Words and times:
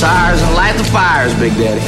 tires 0.00 0.40
and 0.40 0.54
light 0.54 0.74
the 0.78 0.84
fires, 0.84 1.34
Big 1.34 1.52
Daddy. 1.58 1.78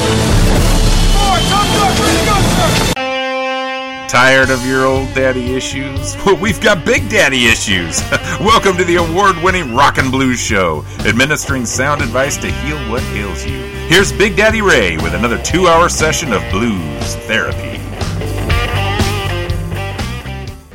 Tired 4.07 4.51
of 4.51 4.67
your 4.67 4.85
old 4.85 5.15
daddy 5.15 5.55
issues? 5.55 6.15
Well, 6.27 6.37
we've 6.37 6.61
got 6.61 6.85
big 6.85 7.09
daddy 7.09 7.47
issues. 7.47 8.03
Welcome 8.41 8.77
to 8.77 8.85
the 8.85 8.97
award 8.97 9.37
winning 9.43 9.75
Rock 9.75 9.97
and 9.97 10.11
Blues 10.11 10.39
Show, 10.39 10.85
administering 11.07 11.65
sound 11.65 12.03
advice 12.03 12.37
to 12.37 12.51
heal 12.51 12.77
what 12.91 13.03
ails 13.15 13.47
you. 13.47 13.57
Here's 13.89 14.13
Big 14.13 14.37
Daddy 14.37 14.61
Ray 14.61 14.99
with 14.99 15.15
another 15.15 15.43
two 15.43 15.67
hour 15.67 15.89
session 15.89 16.35
of 16.35 16.43
blues 16.51 17.15
therapy. 17.25 17.79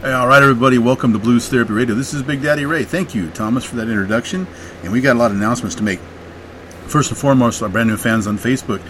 Hey, 0.02 0.12
all 0.12 0.27
right, 0.27 0.41
everybody, 0.41 0.80
welcome 0.80 1.13
to 1.13 1.20
Blues 1.20 1.48
Therapy 1.48 1.73
Radio. 1.73 1.94
This 1.94 2.16
is 2.16 2.23
Big 2.23 2.41
Daddy 2.41 2.66
Ray. 2.66 2.84
Thank 2.84 3.13
you, 3.13 3.30
Thomas, 3.30 3.63
for 3.63 3.76
that 3.76 3.90
introduction. 3.90 4.48
And 4.81 4.91
we 4.91 5.02
got 5.02 5.16
a 5.16 5.20
lot 5.20 5.30
of 5.30 5.38
announcements 5.38 5.76
to 5.76 5.84
make. 5.84 5.99
First 6.88 7.12
and 7.12 7.18
foremost, 7.18 7.62
our 7.62 7.70
brand 7.70 7.90
new 7.90 7.98
fans 7.98 8.27
on 8.27 8.38
Facebook 8.38 8.82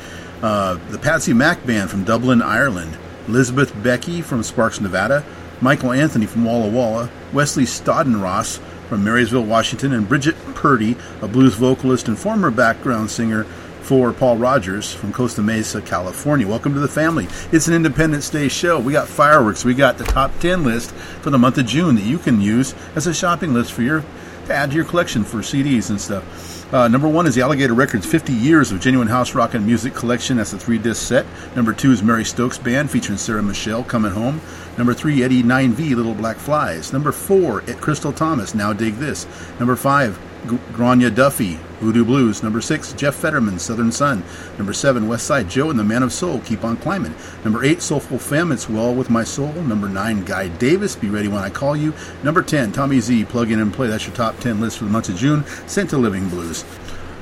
uh, 0.42 0.78
the 0.92 1.00
Patsy 1.00 1.34
Mac 1.34 1.66
Band 1.66 1.90
from 1.90 2.04
Dublin, 2.04 2.44
Ireland, 2.44 2.96
Elizabeth 3.28 3.74
Becky 3.82 4.22
from 4.22 4.44
Sparks, 4.44 4.80
Nevada, 4.80 5.24
Michael 5.62 5.92
Anthony 5.92 6.28
from 6.28 6.46
Walla 6.46 6.70
Walla, 6.70 7.10
Wesley 7.34 7.64
Stodden-Ross 7.64 8.60
from 8.88 9.04
Marysville, 9.04 9.44
Washington, 9.44 9.94
and 9.94 10.08
Bridget 10.08 10.36
Purdy, 10.54 10.96
a 11.22 11.28
blues 11.28 11.55
vocalist 11.55 12.08
and 12.08 12.20
former 12.20 12.52
background 12.52 13.10
singer 13.10 13.46
for 13.82 14.14
Paul 14.14 14.38
Rodgers 14.38 14.94
from 14.94 15.12
Costa 15.12 15.41
Mesa, 15.41 15.82
California. 15.82 16.48
Welcome 16.48 16.74
to 16.76 16.80
the 16.80 16.88
family. 16.88 17.27
It's 17.52 17.68
an 17.68 17.74
Independence 17.74 18.30
Day 18.30 18.48
show. 18.48 18.80
We 18.80 18.94
got 18.94 19.08
fireworks. 19.08 19.66
We 19.66 19.74
got 19.74 19.98
the 19.98 20.04
top 20.04 20.38
10 20.40 20.64
list 20.64 20.91
for 20.91 21.32
the 21.32 21.40
month 21.40 21.58
of 21.58 21.66
June 21.66 21.96
that 21.96 22.04
you 22.04 22.20
can 22.20 22.41
use 22.41 22.76
as 22.96 23.08
a 23.08 23.14
shopping 23.14 23.54
list 23.54 23.71
for 23.71 23.82
your 23.82 24.04
to 24.48 24.53
add 24.53 24.71
to 24.71 24.76
your 24.76 24.85
collection 24.85 25.23
for 25.23 25.37
CDs 25.37 25.90
and 25.90 25.99
stuff. 25.99 26.73
Uh, 26.73 26.87
number 26.90 27.07
one 27.07 27.26
is 27.26 27.35
the 27.35 27.41
Alligator 27.41 27.73
Records 27.73 28.05
50 28.05 28.34
Years 28.34 28.73
of 28.73 28.81
Genuine 28.81 29.07
Houserockin' 29.07 29.63
Music 29.63 29.93
Collection. 29.93 30.35
That's 30.35 30.51
a 30.51 30.57
three 30.57 30.77
disc 30.77 31.07
set. 31.07 31.26
Number 31.55 31.71
two 31.71 31.91
is 31.91 32.03
Mary 32.03 32.26
Stokes 32.26 32.57
Band 32.57 32.91
featuring 32.91 33.18
Sarah 33.18 33.41
Michelle 33.41 33.85
Coming 33.85 34.12
Home. 34.12 34.41
Number 34.77 34.93
three, 34.93 35.23
Eddie 35.23 35.43
9V 35.43 35.95
Little 35.95 36.13
Black 36.13 36.35
Flies. 36.35 36.91
Number 36.91 37.13
four, 37.13 37.62
Crystal 37.62 38.12
Thomas 38.12 38.53
Now 38.53 38.73
Dig 38.73 38.95
This. 38.95 39.25
Number 39.59 39.77
five, 39.77 40.20
Gráinne 40.46 41.13
Duffy, 41.13 41.60
Voodoo 41.80 42.05
Blues. 42.05 42.43
Number 42.43 42.62
six, 42.62 42.93
Jeff 42.93 43.16
Fetterman, 43.16 43.60
Southern 43.60 43.91
Sun. 43.91 44.24
Number 44.57 44.74
seven, 44.74 45.07
West 45.07 45.26
Side 45.26 45.49
Joe 45.49 45.70
and 45.70 45.80
the 45.80 45.84
Man 45.84 46.04
of 46.04 46.13
Soul, 46.13 46.40
Keep 46.40 46.63
on 46.63 46.77
Climbing. 46.77 47.16
Number 47.43 47.63
eight, 47.63 47.82
Soulful 47.82 48.20
Femme, 48.20 48.52
It's 48.52 48.70
Well 48.70 48.93
With 48.93 49.10
My 49.10 49.24
Soul. 49.24 49.54
Number 49.54 49.90
nine, 49.90 50.24
Guy 50.24 50.48
Davis, 50.48 50.96
Be 50.96 51.10
Ready 51.10 51.27
When 51.27 51.43
I 51.43 51.49
Call 51.49 51.76
You. 51.76 51.93
Number 52.24 52.41
10, 52.41 52.71
Tommy 52.71 52.99
Z, 52.99 53.26
Plug 53.26 53.52
In 53.52 53.60
and 53.60 53.74
Play. 53.74 53.88
That's 53.88 54.05
your 54.05 54.15
top 54.15 54.40
10 54.40 54.62
list 54.62 54.77
for 54.77 54.85
the 54.85 54.91
month 54.91 55.10
of 55.10 55.15
June. 55.15 55.46
Sent 55.68 55.90
to 55.91 55.98
Living 55.98 56.30
Blues. 56.30 56.63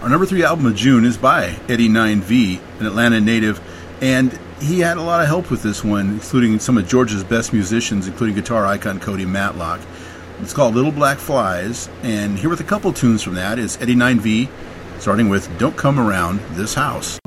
Our 0.02 0.10
number 0.10 0.26
three 0.26 0.44
album 0.44 0.68
of 0.68 0.76
June 0.76 1.04
is 1.06 1.18
by 1.18 1.58
Eddie 1.68 1.90
9V, 1.90 2.60
an 2.80 2.86
Atlanta 2.86 3.20
native, 3.20 3.60
and 4.02 4.38
he 4.62 4.80
had 4.80 4.98
a 4.98 5.02
lot 5.02 5.22
of 5.22 5.28
help 5.28 5.50
with 5.50 5.64
this 5.64 5.84
one, 5.84 6.12
including 6.12 6.60
some 6.60 6.78
of 6.78 6.88
Georgia's 6.88 7.24
best 7.24 7.54
musicians, 7.54 8.08
including 8.08 8.36
guitar 8.36 8.66
icon 8.66 9.00
Cody 9.00 9.26
Matlock. 9.26 9.80
It's 10.42 10.54
called 10.54 10.76
Little 10.76 10.92
Black 10.92 11.18
Flies, 11.18 11.90
and 12.04 12.38
here 12.38 12.50
with 12.50 12.60
a 12.60 12.66
couple 12.66 12.92
tunes 12.92 13.24
from 13.24 13.36
that 13.36 13.58
is 13.58 13.78
Eddie 13.82 13.96
9V, 13.96 14.50
starting 15.00 15.30
with 15.30 15.50
Don't 15.58 15.78
Come 15.78 15.98
Around 15.98 16.42
This 16.52 16.74
House. 16.74 17.20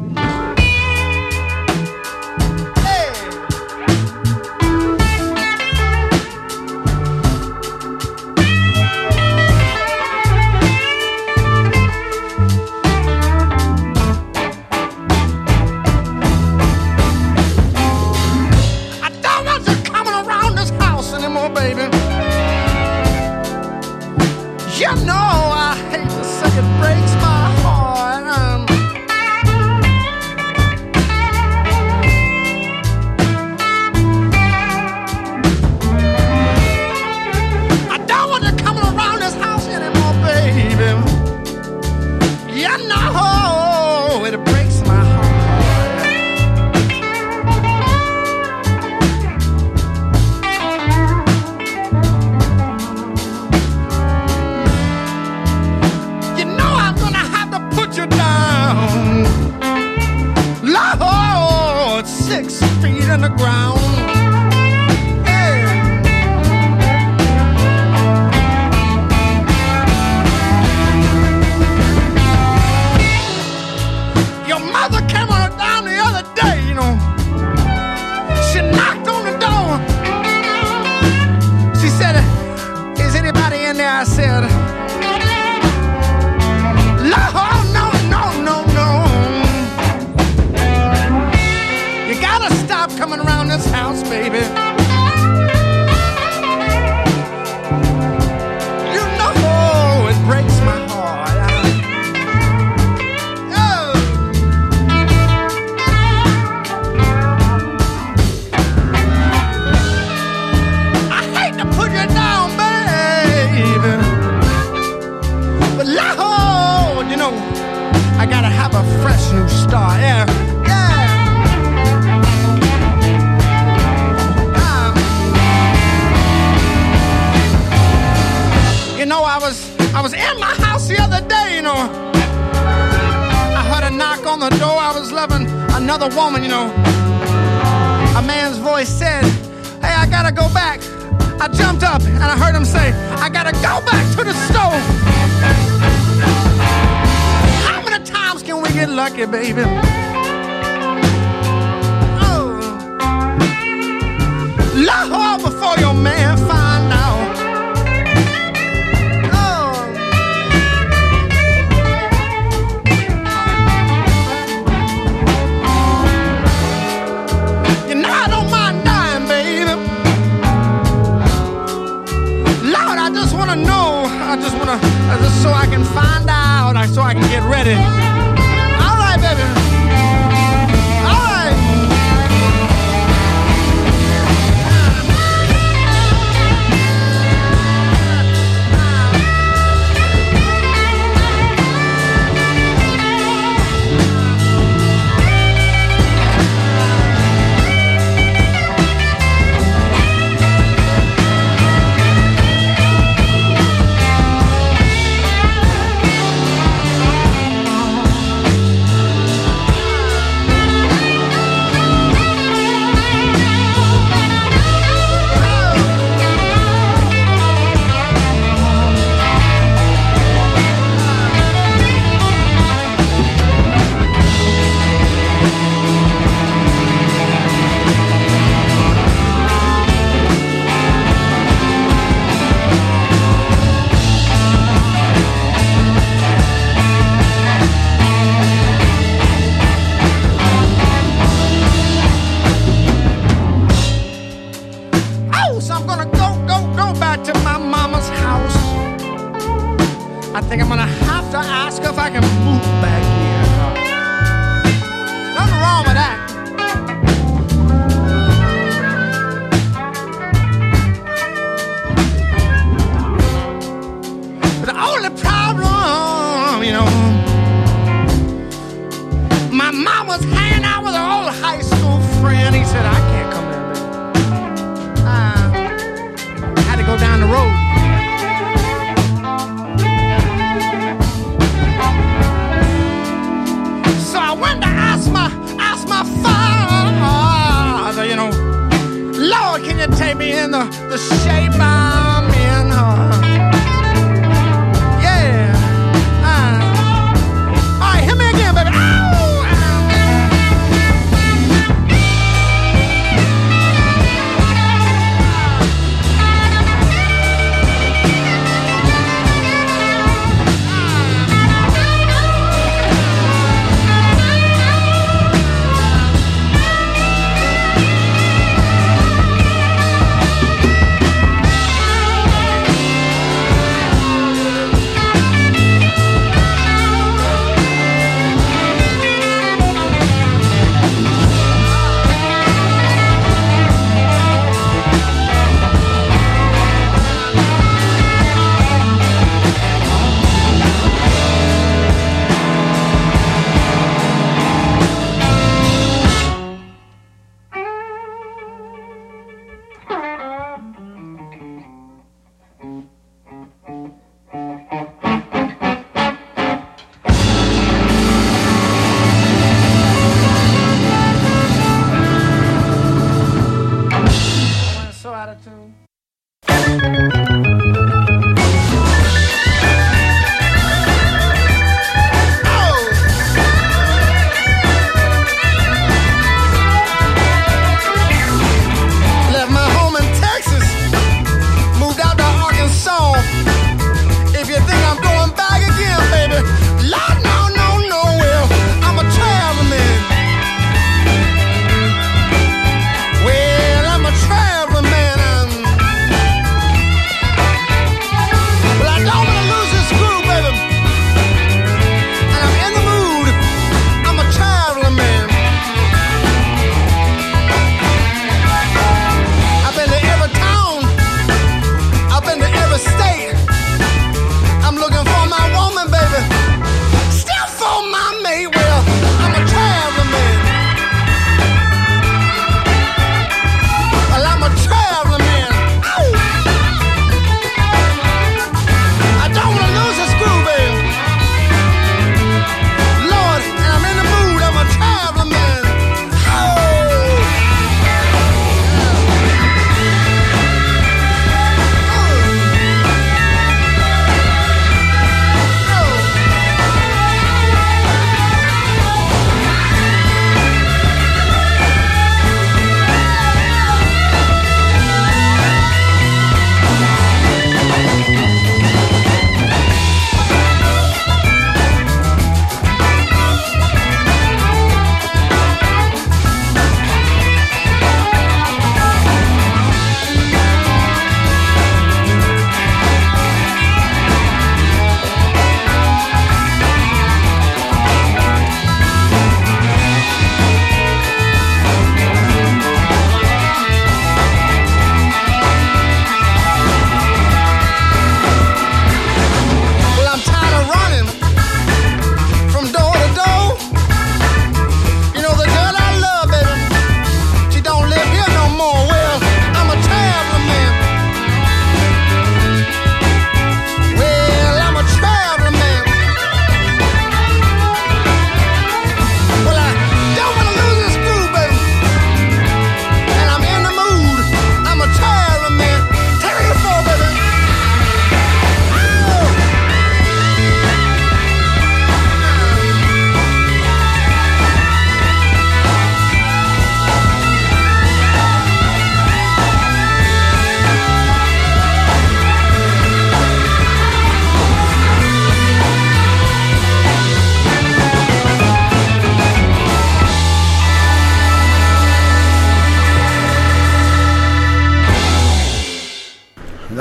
baby. 149.26 149.77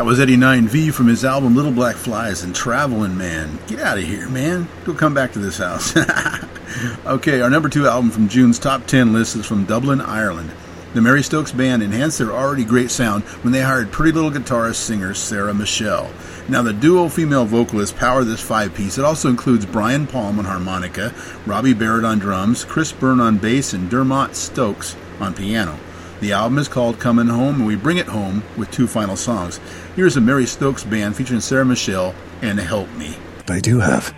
Was 0.08 0.22
Eddie 0.22 0.38
9V 0.38 0.94
from 0.94 1.08
his 1.08 1.26
album 1.26 1.54
Little 1.54 1.74
Black 1.74 1.98
Flies 1.98 2.42
and 2.42 2.56
Traveling 2.56 3.18
Man. 3.18 3.60
Get 3.68 3.82
out 3.82 3.98
of 3.98 4.06
here, 4.06 4.30
man. 4.30 4.70
Go 4.86 4.94
come 4.94 5.14
back 5.14 5.34
to 5.34 5.40
this 5.40 5.58
house. 5.58 5.94
okay, 7.06 7.42
our 7.42 7.50
number 7.50 7.68
two 7.68 7.88
album 7.88 8.10
from 8.10 8.30
June's 8.30 8.58
top 8.58 8.88
10 8.88 9.12
list 9.12 9.36
is 9.36 9.46
from 9.46 9.66
Dublin, 9.66 10.00
Ireland. 10.00 10.50
The 10.94 11.02
Mary 11.02 11.22
Stokes 11.22 11.52
Band 11.52 11.84
enhanced 11.84 12.20
their 12.20 12.32
already 12.32 12.64
great 12.64 12.90
sound 12.90 13.26
when 13.44 13.52
they 13.52 13.60
hired 13.60 13.92
pretty 13.92 14.14
little 14.14 14.32
guitarist 14.32 14.76
singer 14.76 15.14
Sarah 15.14 15.54
Michelle. 15.54 16.10
Now, 16.48 16.62
the 16.62 16.72
duo 16.72 17.10
female 17.10 17.44
vocalists 17.44 18.00
power 18.00 18.24
this 18.24 18.42
five 18.42 18.74
piece. 18.74 18.98
It 18.98 19.04
also 19.04 19.28
includes 19.28 19.66
Brian 19.66 20.08
Palm 20.08 20.40
on 20.40 20.46
harmonica, 20.46 21.14
Robbie 21.46 21.74
Barrett 21.74 22.06
on 22.06 22.20
drums, 22.20 22.64
Chris 22.64 22.94
Byrne 22.94 23.20
on 23.20 23.40
bass, 23.40 23.74
and 23.74 23.90
Dermot 23.90 24.38
Stokes 24.38 24.96
on 25.20 25.34
piano. 25.34 25.78
The 26.20 26.32
album 26.32 26.58
is 26.58 26.68
called 26.68 27.00
Coming 27.00 27.28
Home, 27.28 27.58
and 27.58 27.68
we 27.68 27.76
bring 27.76 27.98
it 27.98 28.08
home 28.08 28.42
with 28.58 28.72
two 28.72 28.88
final 28.88 29.16
songs. 29.16 29.60
Here's 29.98 30.16
a 30.16 30.22
Mary 30.22 30.46
Stokes 30.46 30.84
band 30.84 31.16
featuring 31.16 31.42
Sarah 31.42 31.66
Michelle 31.66 32.14
and 32.44 32.60
Help 32.60 32.88
Me. 32.98 33.18
They 33.48 33.60
do 33.60 33.80
have 33.80 34.14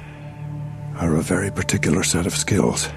are 0.97 1.15
a 1.15 1.21
very 1.21 1.51
particular 1.51 2.03
set 2.03 2.27
of 2.27 2.35
skills. 2.35 2.89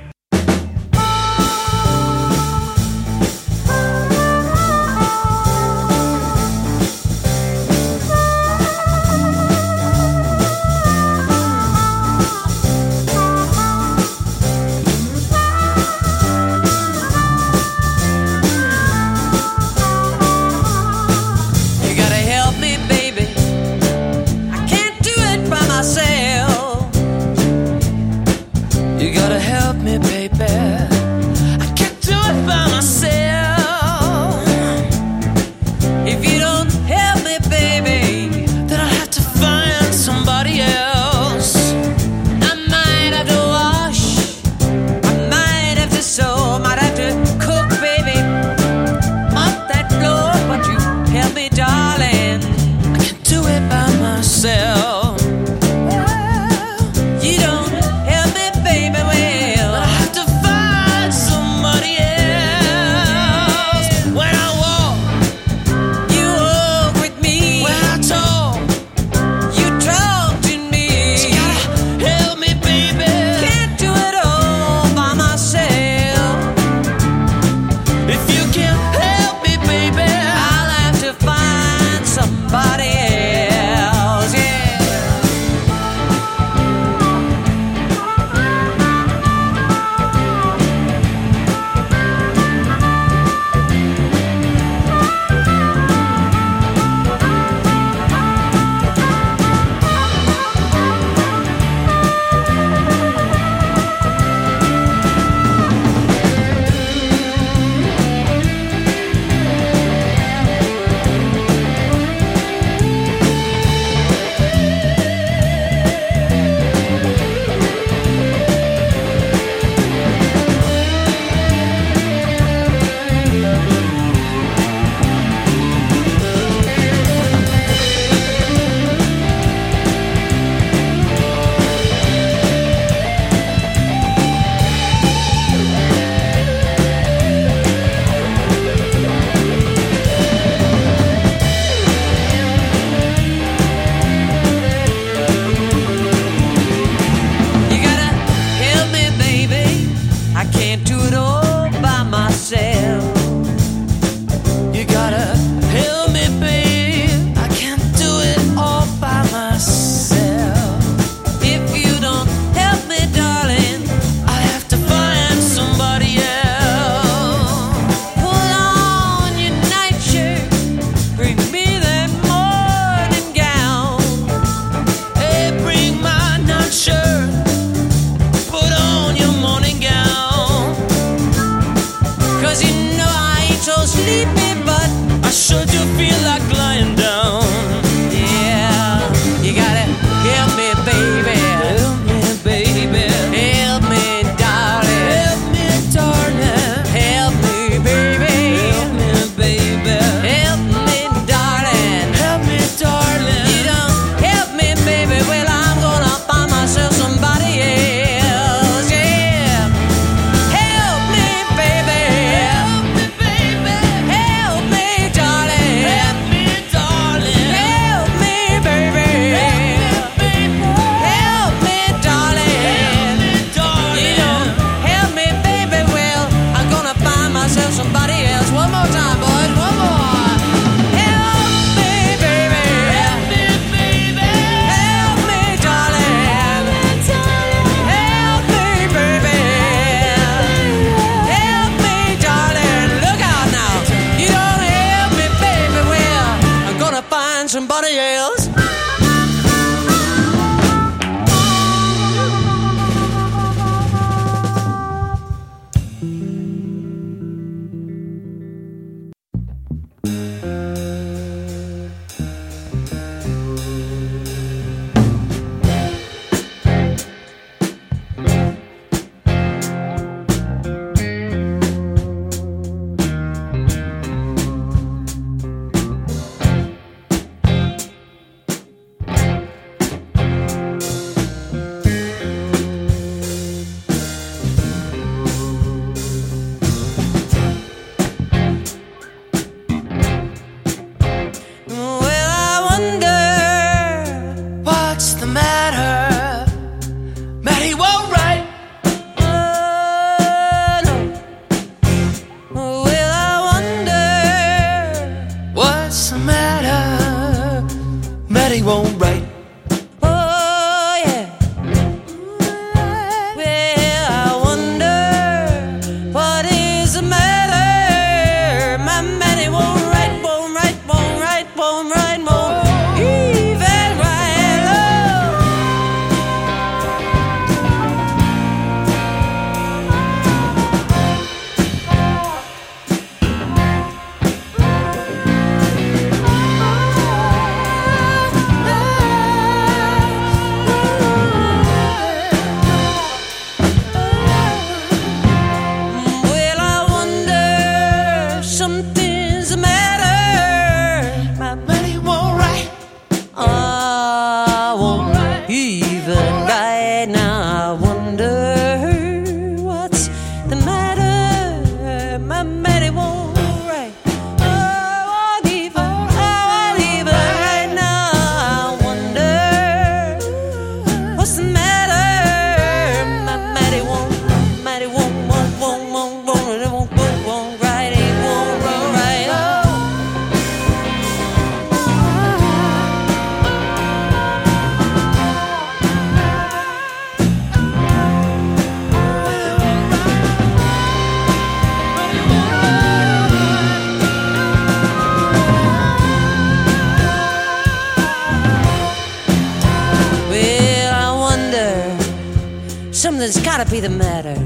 Be 403.72 403.80
the 403.80 403.88
matter. 403.88 404.38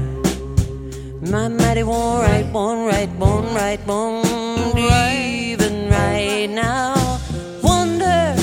My 1.19 1.49
won't 1.83 2.23
right, 2.23 2.45
won't 2.49 3.53
right, 3.53 3.79
won't 3.85 4.77
even 4.77 5.89
right 5.89 6.49
now. 6.49 7.19
Wonder, 7.61 8.33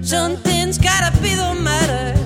something's 0.00 0.78
gotta 0.78 1.12
be 1.20 1.34
the 1.34 1.54
matter. 1.54 2.16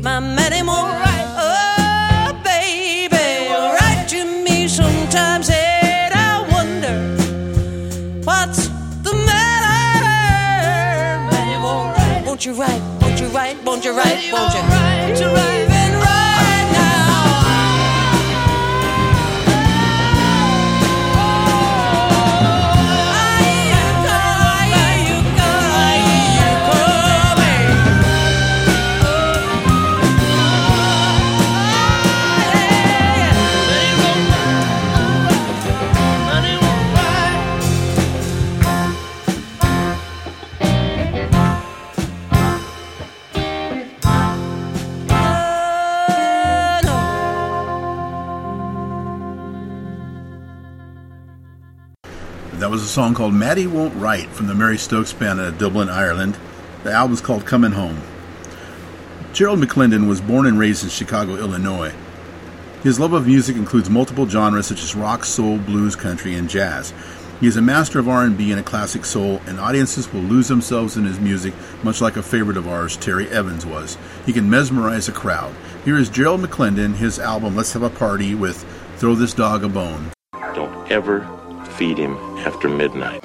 My 0.00 0.18
won't 0.62 0.92
right, 1.04 1.26
oh 1.46 2.40
baby, 2.42 3.50
write 3.78 4.06
to 4.08 4.24
me 4.24 4.66
sometimes, 4.66 5.50
and 5.52 6.14
I 6.14 6.40
wonder 6.54 6.96
what's 8.24 8.68
the 9.04 9.12
matter. 9.28 9.78
Won't 12.24 12.46
you 12.46 12.54
write, 12.54 12.80
won't 13.02 13.20
you 13.20 13.28
write, 13.28 13.62
won't 13.62 13.84
you 13.84 13.92
write, 13.92 14.32
won't 14.32 14.54
you? 14.54 14.62
Won't 14.70 15.20
you 15.20 15.69
song 52.90 53.14
called 53.14 53.32
Maddie 53.32 53.68
Won't 53.68 53.94
Write 53.94 54.30
from 54.30 54.48
the 54.48 54.54
Mary 54.54 54.76
Stokes 54.76 55.12
Band 55.12 55.38
out 55.38 55.46
of 55.46 55.58
Dublin, 55.58 55.88
Ireland. 55.88 56.36
The 56.82 56.90
album's 56.90 57.20
called 57.20 57.46
Coming 57.46 57.70
Home. 57.70 58.00
Gerald 59.32 59.60
McClendon 59.60 60.08
was 60.08 60.20
born 60.20 60.44
and 60.44 60.58
raised 60.58 60.82
in 60.82 60.90
Chicago, 60.90 61.36
Illinois. 61.36 61.94
His 62.82 62.98
love 62.98 63.12
of 63.12 63.28
music 63.28 63.54
includes 63.54 63.88
multiple 63.88 64.26
genres 64.26 64.66
such 64.66 64.82
as 64.82 64.96
rock, 64.96 65.24
soul, 65.24 65.56
blues, 65.56 65.94
country, 65.94 66.34
and 66.34 66.50
jazz. 66.50 66.92
He 67.38 67.46
is 67.46 67.56
a 67.56 67.62
master 67.62 68.00
of 68.00 68.08
R&B 68.08 68.50
and 68.50 68.58
a 68.58 68.64
classic 68.64 69.04
soul, 69.04 69.40
and 69.46 69.60
audiences 69.60 70.12
will 70.12 70.22
lose 70.22 70.48
themselves 70.48 70.96
in 70.96 71.04
his 71.04 71.20
music, 71.20 71.54
much 71.84 72.00
like 72.00 72.16
a 72.16 72.22
favorite 72.24 72.56
of 72.56 72.66
ours, 72.66 72.96
Terry 72.96 73.28
Evans 73.28 73.64
was. 73.64 73.96
He 74.26 74.32
can 74.32 74.50
mesmerize 74.50 75.08
a 75.08 75.12
crowd. 75.12 75.54
Here 75.84 75.96
is 75.96 76.10
Gerald 76.10 76.42
McClendon, 76.42 76.96
his 76.96 77.20
album 77.20 77.54
Let's 77.54 77.72
Have 77.74 77.84
a 77.84 77.90
Party 77.90 78.34
with 78.34 78.64
Throw 78.96 79.14
This 79.14 79.32
Dog 79.32 79.62
a 79.62 79.68
Bone. 79.68 80.10
Don't 80.54 80.90
ever 80.90 81.39
feed 81.80 81.96
him 81.96 82.14
after 82.46 82.68
midnight. 82.68 83.24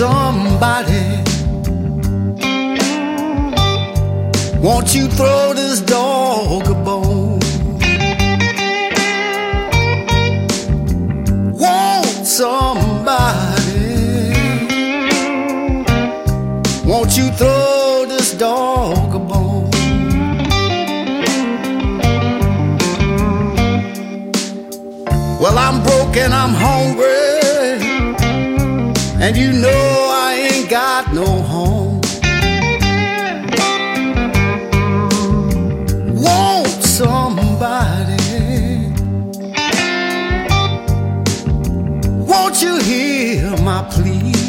Somebody? 0.00 1.06
Won't 4.58 4.94
you 4.94 5.06
throw 5.08 5.52
this 5.54 5.80
Broken, 26.12 26.32
I'm 26.32 26.54
hungry. 26.54 27.06
And 29.24 29.36
you 29.36 29.52
know 29.52 30.08
I 30.10 30.50
ain't 30.50 30.68
got 30.68 31.12
no 31.14 31.24
home. 31.24 32.00
Want 36.12 36.82
somebody? 36.82 38.16
Won't 42.26 42.60
you 42.60 42.78
hear 42.80 43.56
my 43.62 43.84
plea? 43.92 44.39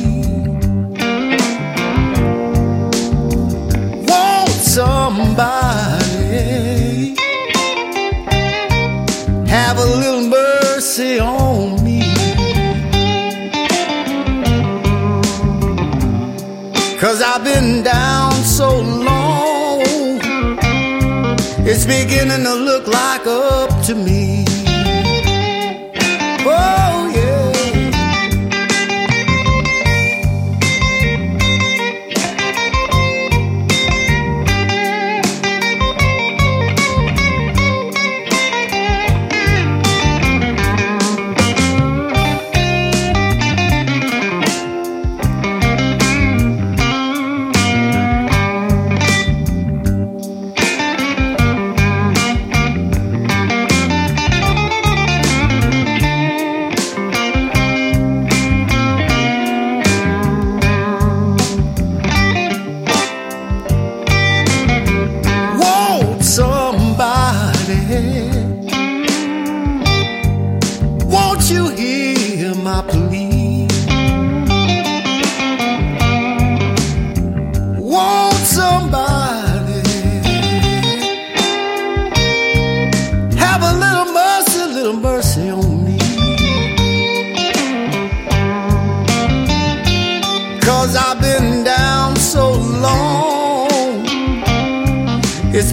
Cause 17.21 17.36
I've 17.36 17.43
been 17.43 17.84
down 17.84 18.31
so 18.43 18.81
long, 18.81 20.19
it's 21.67 21.86
beginning 21.86 22.43
to 22.43 22.55
look 22.55 22.88
like 22.88 23.27
up 23.27 23.69
to 23.86 23.93
me. 23.93 24.20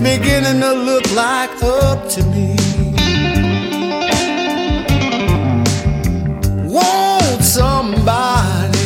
It's 0.01 0.17
beginning 0.17 0.61
to 0.61 0.75
look 0.75 1.11
like 1.11 1.61
up 1.61 2.09
to 2.11 2.23
me. 2.27 2.55
Won't 6.63 7.43
somebody, 7.43 8.79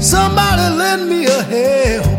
somebody 0.00 0.76
lend 0.76 1.08
me 1.10 1.24
a 1.26 1.42
hand? 1.42 2.09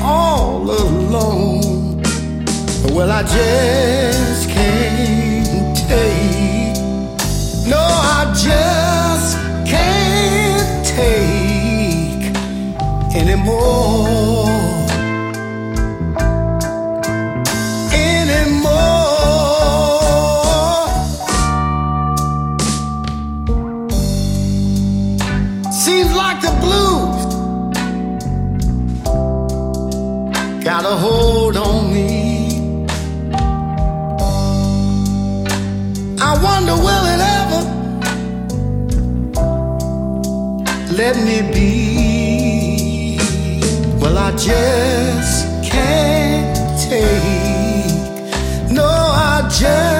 all 0.00 0.62
alone. 0.70 2.02
Well, 2.94 3.10
I 3.10 3.22
just 3.22 4.48
can't 4.50 5.76
take. 5.76 6.76
No, 7.68 7.78
I 7.78 8.32
just 8.36 9.38
can't 9.66 10.86
take 10.86 12.36
anymore. 13.14 14.81
wonder 36.42 36.74
will 36.74 37.06
it 37.14 37.20
ever 37.38 37.62
let 40.92 41.16
me 41.16 41.40
be? 41.54 43.16
Well, 44.00 44.18
I 44.18 44.30
just 44.32 45.46
can't 45.64 46.54
take. 46.78 48.70
No, 48.70 48.84
I 48.84 49.48
just. 49.48 49.91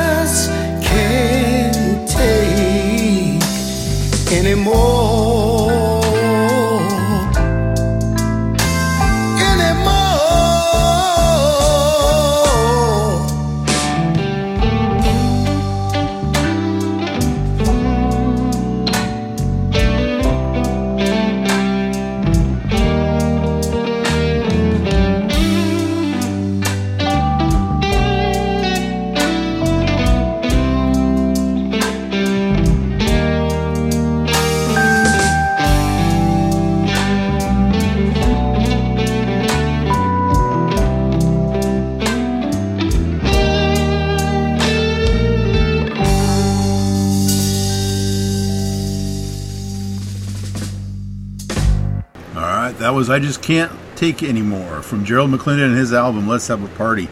Was 53.02 53.10
I 53.10 53.18
Just 53.18 53.42
Can't 53.42 53.72
Take 53.96 54.22
Anymore 54.22 54.80
from 54.80 55.04
Gerald 55.04 55.32
McClendon 55.32 55.70
and 55.70 55.76
his 55.76 55.92
album 55.92 56.28
Let's 56.28 56.46
Have 56.46 56.62
a 56.62 56.68
Party. 56.76 57.08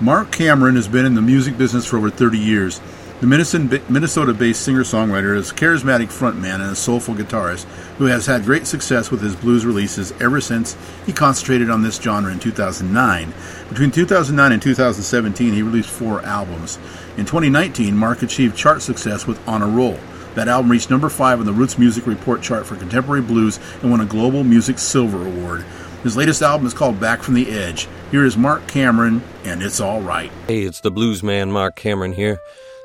Mark 0.00 0.32
Cameron 0.32 0.76
has 0.76 0.88
been 0.88 1.04
in 1.04 1.14
the 1.14 1.20
music 1.20 1.58
business 1.58 1.84
for 1.84 1.98
over 1.98 2.08
30 2.08 2.38
years. 2.38 2.80
The 3.20 3.26
Minnesota 3.26 4.32
based 4.32 4.62
singer 4.62 4.82
songwriter 4.82 5.36
is 5.36 5.50
a 5.50 5.54
charismatic 5.54 6.06
frontman 6.06 6.54
and 6.54 6.72
a 6.72 6.74
soulful 6.74 7.14
guitarist 7.14 7.64
who 7.98 8.06
has 8.06 8.24
had 8.24 8.46
great 8.46 8.66
success 8.66 9.10
with 9.10 9.20
his 9.20 9.36
blues 9.36 9.66
releases 9.66 10.12
ever 10.22 10.40
since 10.40 10.74
he 11.04 11.12
concentrated 11.12 11.68
on 11.68 11.82
this 11.82 11.98
genre 11.98 12.32
in 12.32 12.40
2009. 12.40 13.34
Between 13.68 13.90
2009 13.90 14.52
and 14.52 14.62
2017, 14.62 15.52
he 15.52 15.60
released 15.60 15.90
four 15.90 16.22
albums. 16.22 16.78
In 17.18 17.26
2019, 17.26 17.94
Mark 17.94 18.22
achieved 18.22 18.56
chart 18.56 18.80
success 18.80 19.26
with 19.26 19.46
On 19.46 19.60
a 19.60 19.66
Roll. 19.66 19.98
That 20.34 20.48
album 20.48 20.70
reached 20.70 20.90
number 20.90 21.08
five 21.08 21.38
on 21.38 21.46
the 21.46 21.52
Roots 21.52 21.78
Music 21.78 22.06
Report 22.06 22.42
chart 22.42 22.66
for 22.66 22.76
contemporary 22.76 23.22
blues 23.22 23.60
and 23.82 23.90
won 23.90 24.00
a 24.00 24.04
Global 24.06 24.42
Music 24.42 24.78
Silver 24.78 25.24
Award. 25.24 25.64
His 26.02 26.16
latest 26.16 26.42
album 26.42 26.66
is 26.66 26.74
called 26.74 27.00
Back 27.00 27.22
from 27.22 27.34
the 27.34 27.48
Edge. 27.50 27.88
Here 28.10 28.24
is 28.24 28.36
Mark 28.36 28.66
Cameron, 28.66 29.22
and 29.44 29.62
it's 29.62 29.80
all 29.80 30.00
right. 30.00 30.30
Hey, 30.48 30.62
it's 30.62 30.80
the 30.80 30.90
blues 30.90 31.22
man, 31.22 31.50
Mark 31.50 31.76
Cameron 31.76 32.12
here. 32.12 32.38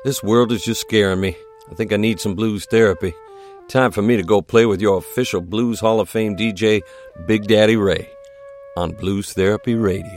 This 0.04 0.22
world 0.22 0.52
is 0.52 0.64
just 0.64 0.80
scaring 0.80 1.20
me. 1.20 1.36
I 1.70 1.74
think 1.74 1.92
I 1.92 1.96
need 1.96 2.20
some 2.20 2.34
blues 2.34 2.66
therapy. 2.66 3.12
Time 3.68 3.90
for 3.90 4.02
me 4.02 4.16
to 4.16 4.22
go 4.22 4.42
play 4.42 4.64
with 4.64 4.80
your 4.80 4.98
official 4.98 5.40
Blues 5.40 5.80
Hall 5.80 6.00
of 6.00 6.08
Fame 6.08 6.36
DJ, 6.36 6.80
Big 7.26 7.46
Daddy 7.46 7.76
Ray, 7.76 8.08
on 8.76 8.92
Blues 8.92 9.32
Therapy 9.32 9.74
Radio. 9.74 10.16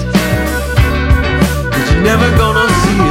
never 2.03 2.35
gonna 2.35 2.67
see 2.81 3.01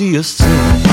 a 0.00 0.22
sense 0.22 0.34
throw 0.34 0.87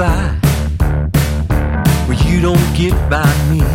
by. 0.00 0.40
Well, 2.08 2.18
you 2.26 2.40
don't 2.40 2.74
get 2.74 2.94
by 3.10 3.28
me. 3.50 3.69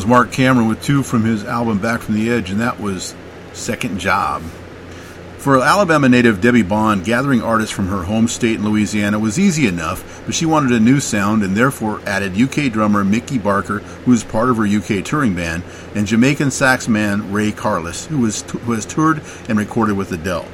was 0.00 0.06
Mark 0.06 0.32
Cameron 0.32 0.66
with 0.66 0.82
two 0.82 1.02
from 1.02 1.24
his 1.24 1.44
album 1.44 1.78
Back 1.78 2.00
from 2.00 2.14
the 2.14 2.30
Edge, 2.30 2.50
and 2.50 2.58
that 2.62 2.80
was 2.80 3.14
Second 3.52 3.98
Job. 3.98 4.40
For 5.36 5.62
Alabama 5.62 6.08
native 6.08 6.40
Debbie 6.40 6.62
Bond, 6.62 7.04
gathering 7.04 7.42
artists 7.42 7.70
from 7.70 7.88
her 7.88 8.04
home 8.04 8.26
state 8.26 8.56
in 8.56 8.64
Louisiana 8.64 9.18
was 9.18 9.38
easy 9.38 9.66
enough, 9.66 10.22
but 10.24 10.34
she 10.34 10.46
wanted 10.46 10.72
a 10.72 10.80
new 10.80 11.00
sound 11.00 11.42
and 11.42 11.54
therefore 11.54 12.00
added 12.06 12.40
UK 12.40 12.72
drummer 12.72 13.04
Mickey 13.04 13.36
Barker, 13.36 13.80
who 13.80 14.12
is 14.14 14.24
part 14.24 14.48
of 14.48 14.56
her 14.56 14.64
UK 14.64 15.04
touring 15.04 15.34
band, 15.34 15.64
and 15.94 16.06
Jamaican 16.06 16.50
sax 16.50 16.88
man 16.88 17.30
Ray 17.30 17.52
Carless, 17.52 18.06
who, 18.06 18.20
was, 18.20 18.40
who 18.40 18.72
has 18.72 18.86
toured 18.86 19.20
and 19.50 19.58
recorded 19.58 19.98
with 19.98 20.12
Adele. 20.12 20.46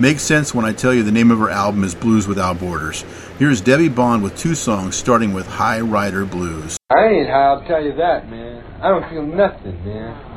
Makes 0.00 0.24
sense 0.24 0.52
when 0.52 0.64
I 0.64 0.72
tell 0.72 0.92
you 0.92 1.04
the 1.04 1.12
name 1.12 1.30
of 1.30 1.38
her 1.38 1.50
album 1.50 1.84
is 1.84 1.94
Blues 1.94 2.26
Without 2.26 2.58
Borders. 2.58 3.04
Here's 3.38 3.60
Debbie 3.60 3.90
Bond 3.90 4.24
with 4.24 4.36
two 4.36 4.56
songs, 4.56 4.96
starting 4.96 5.32
with 5.32 5.46
High 5.46 5.82
Rider 5.82 6.24
Blues. 6.24 6.76
I 6.90 7.06
ain't 7.06 7.28
high, 7.28 7.44
I'll 7.44 7.64
tell 7.64 7.84
you 7.84 7.94
that, 7.94 8.28
man. 8.28 8.57
I 8.80 8.88
don't 8.88 9.10
feel 9.10 9.26
nothing, 9.26 9.84
man. 9.84 10.27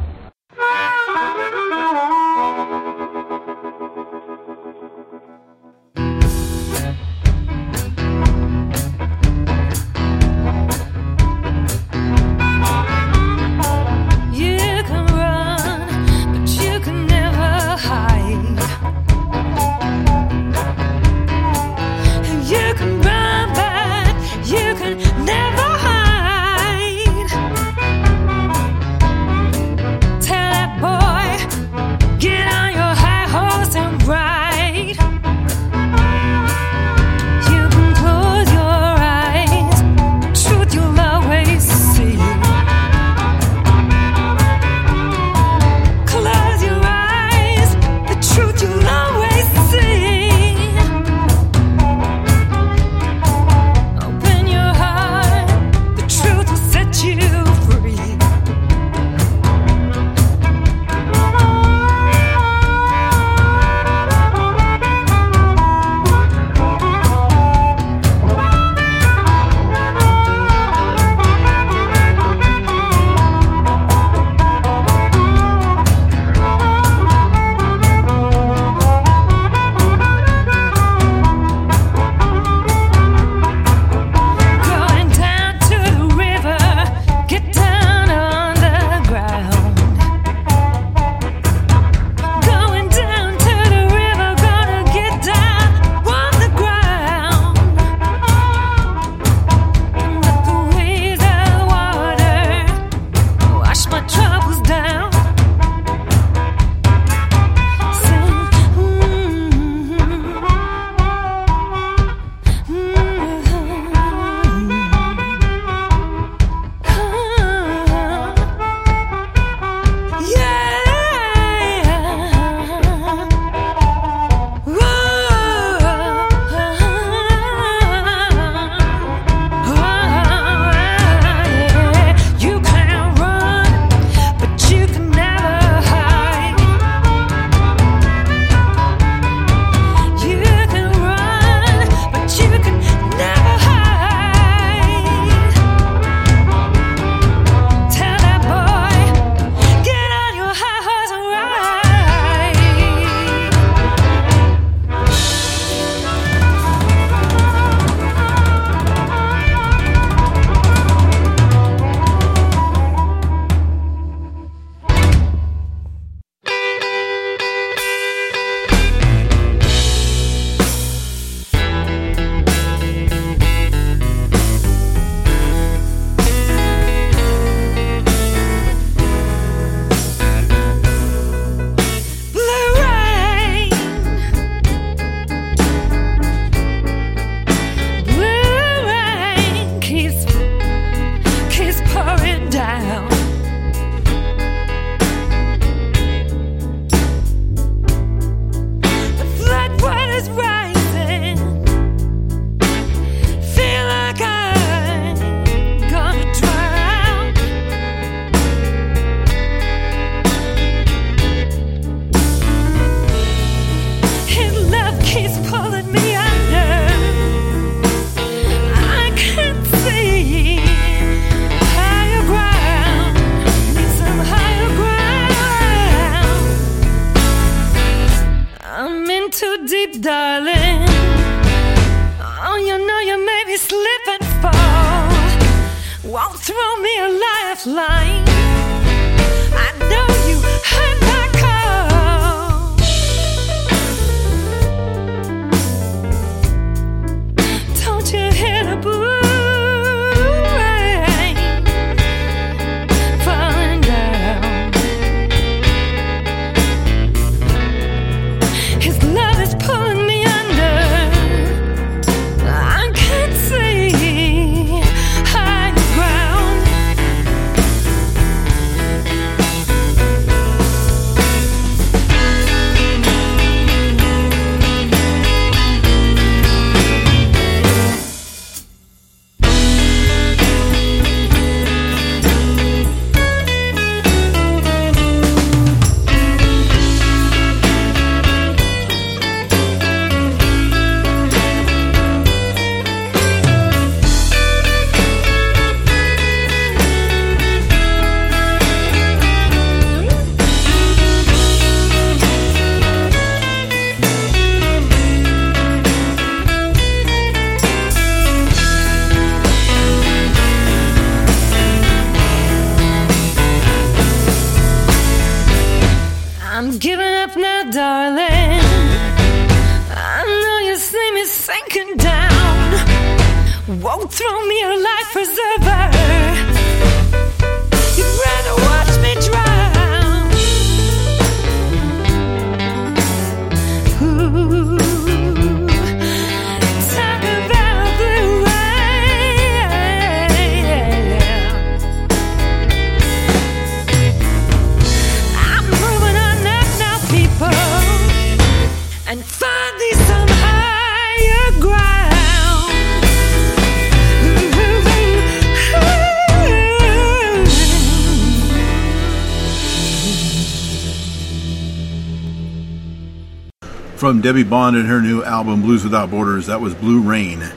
From 364.11 364.19
Debbie 364.19 364.43
Bond 364.43 364.75
and 364.75 364.89
her 364.89 365.01
new 365.01 365.23
album 365.23 365.61
Blues 365.61 365.85
Without 365.85 366.11
Borders, 366.11 366.47
that 366.47 366.59
was 366.59 366.75
Blue 366.75 366.99
Rain. 366.99 367.49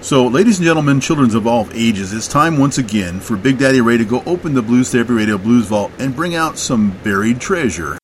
So, 0.00 0.28
ladies 0.28 0.58
and 0.58 0.64
gentlemen, 0.64 1.00
children 1.00 1.34
of 1.34 1.48
all 1.48 1.66
ages, 1.72 2.12
it's 2.12 2.28
time 2.28 2.58
once 2.58 2.78
again 2.78 3.18
for 3.18 3.36
Big 3.36 3.58
Daddy 3.58 3.80
Ray 3.80 3.96
to 3.96 4.04
go 4.04 4.22
open 4.24 4.54
the 4.54 4.62
Blues 4.62 4.92
Therapy 4.92 5.14
Radio 5.14 5.38
Blues 5.38 5.66
Vault 5.66 5.90
and 5.98 6.14
bring 6.14 6.36
out 6.36 6.58
some 6.58 6.96
buried 7.02 7.40
treasure. 7.40 7.98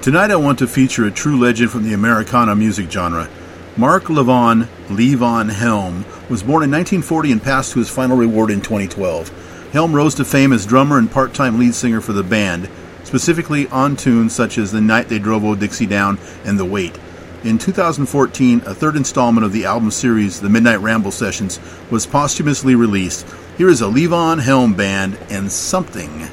Tonight 0.00 0.30
I 0.30 0.36
want 0.36 0.60
to 0.60 0.68
feature 0.68 1.04
a 1.04 1.10
true 1.10 1.40
legend 1.40 1.72
from 1.72 1.82
the 1.82 1.94
Americana 1.94 2.54
music 2.54 2.88
genre. 2.88 3.28
Mark 3.76 4.04
Levon 4.04 4.68
Levon 4.86 5.50
Helm 5.50 6.04
was 6.30 6.44
born 6.44 6.62
in 6.62 6.70
1940 6.70 7.32
and 7.32 7.42
passed 7.42 7.72
to 7.72 7.80
his 7.80 7.90
final 7.90 8.16
reward 8.16 8.52
in 8.52 8.60
2012. 8.60 9.70
Helm 9.72 9.92
rose 9.92 10.14
to 10.14 10.24
fame 10.24 10.52
as 10.52 10.64
drummer 10.64 10.98
and 10.98 11.10
part-time 11.10 11.58
lead 11.58 11.74
singer 11.74 12.00
for 12.00 12.12
the 12.12 12.22
band, 12.22 12.70
specifically 13.08 13.66
on 13.68 13.96
tunes 13.96 14.34
such 14.34 14.58
as 14.58 14.70
The 14.70 14.82
Night 14.82 15.08
They 15.08 15.18
Drove 15.18 15.42
Old 15.42 15.60
Dixie 15.60 15.86
Down 15.86 16.18
and 16.44 16.58
The 16.58 16.64
Wait. 16.66 16.98
In 17.42 17.56
2014, 17.56 18.60
a 18.66 18.74
third 18.74 18.96
installment 18.96 19.46
of 19.46 19.52
the 19.52 19.64
album 19.64 19.90
series, 19.90 20.42
The 20.42 20.50
Midnight 20.50 20.80
Ramble 20.80 21.10
Sessions, 21.10 21.58
was 21.90 22.04
posthumously 22.04 22.74
released. 22.74 23.26
Here 23.56 23.70
is 23.70 23.80
a 23.80 23.86
Levon 23.86 24.42
Helm 24.42 24.74
band 24.74 25.18
and 25.30 25.50
something. 25.50 26.27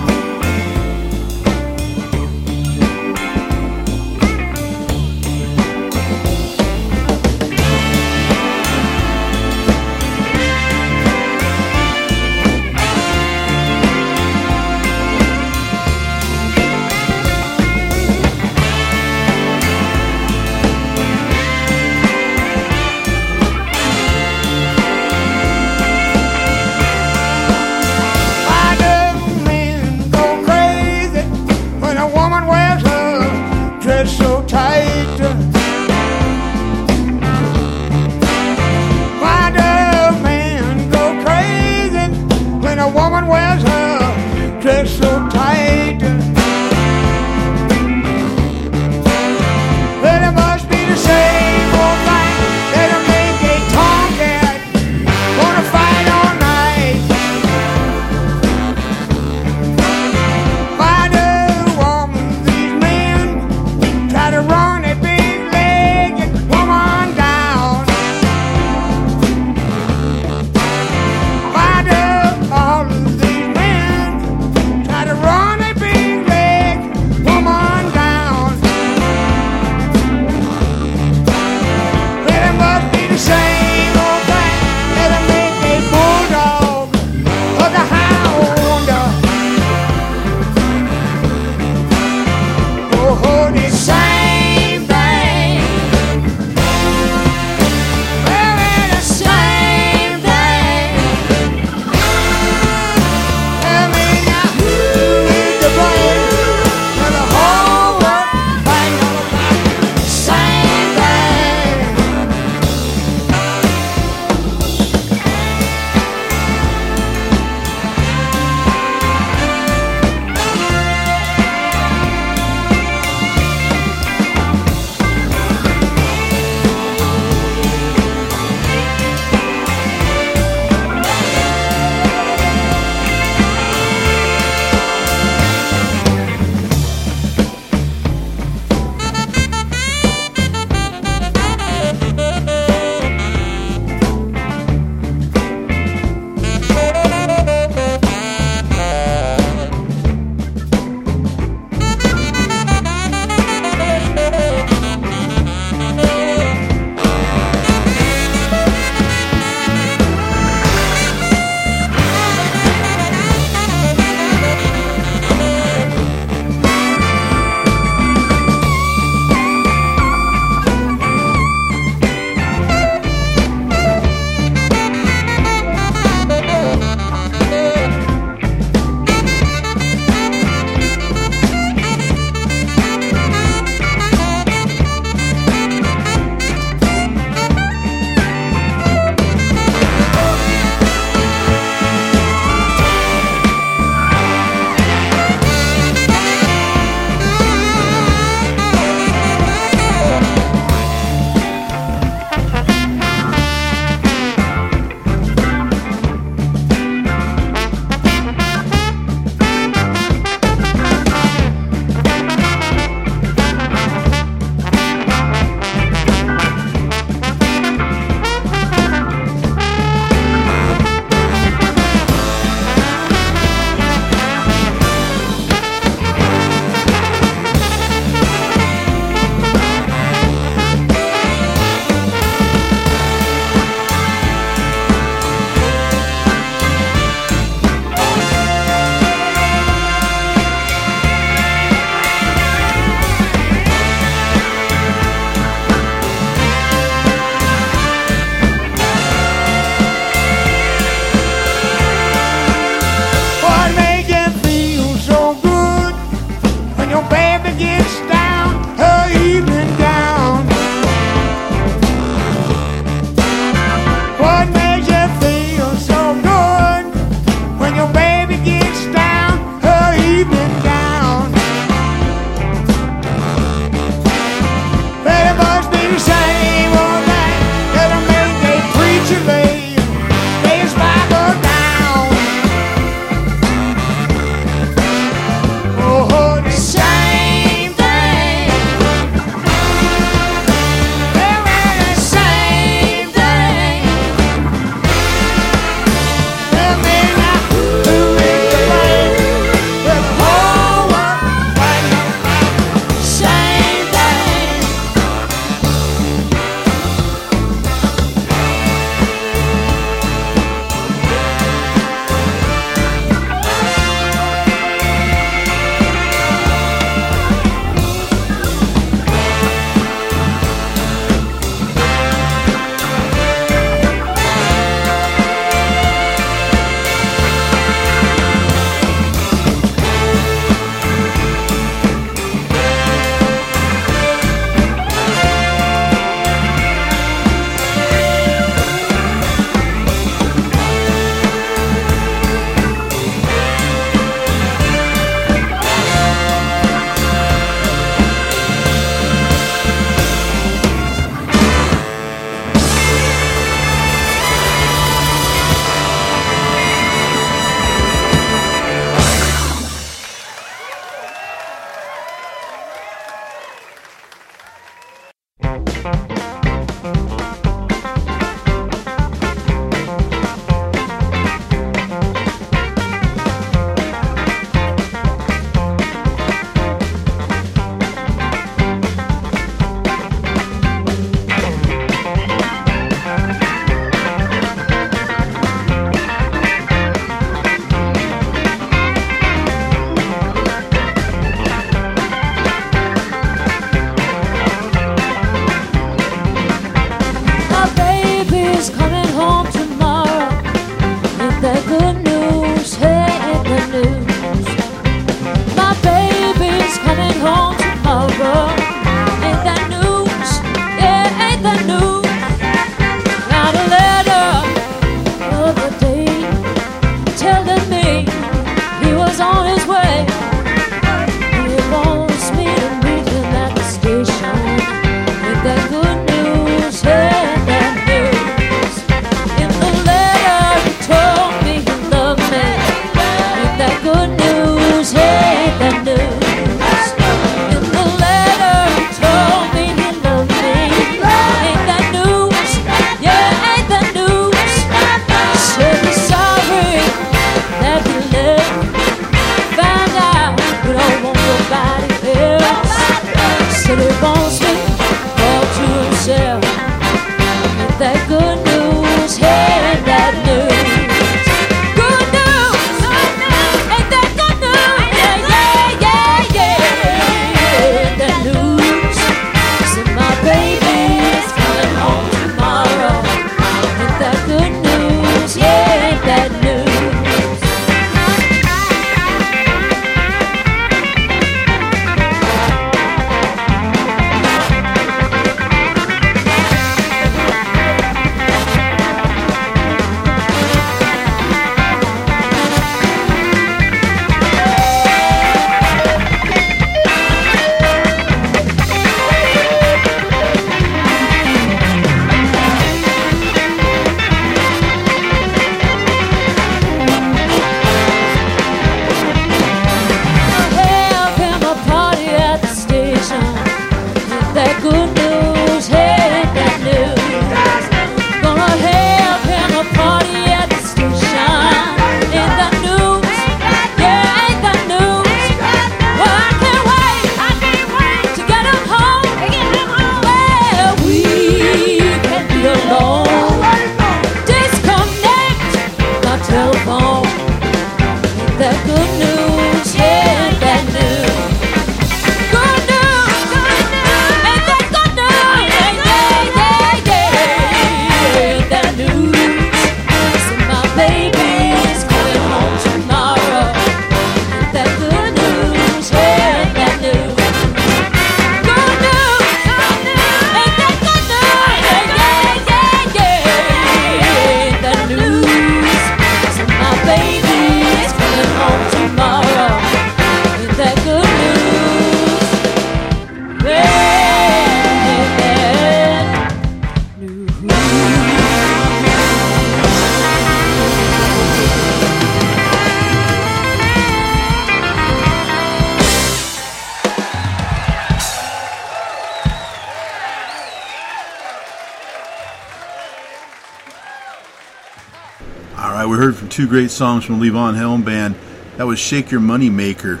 two 596.42 596.48
great 596.48 596.72
songs 596.72 597.04
from 597.04 597.20
Levon 597.20 597.54
Helm 597.54 597.84
Band. 597.84 598.16
That 598.56 598.66
was 598.66 598.80
Shake 598.80 599.12
Your 599.12 599.20
Money 599.20 599.48
Maker. 599.48 600.00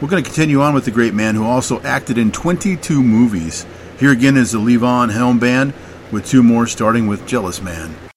We're 0.00 0.06
going 0.06 0.22
to 0.22 0.30
continue 0.30 0.62
on 0.62 0.72
with 0.72 0.84
the 0.84 0.92
great 0.92 1.14
man 1.14 1.34
who 1.34 1.44
also 1.44 1.80
acted 1.80 2.16
in 2.16 2.30
22 2.30 3.02
movies. 3.02 3.66
Here 3.98 4.12
again 4.12 4.36
is 4.36 4.52
the 4.52 4.60
Levon 4.60 5.10
Helm 5.10 5.40
Band 5.40 5.74
with 6.12 6.28
two 6.28 6.44
more 6.44 6.68
starting 6.68 7.08
with 7.08 7.26
Jealous 7.26 7.60
Man. 7.60 8.09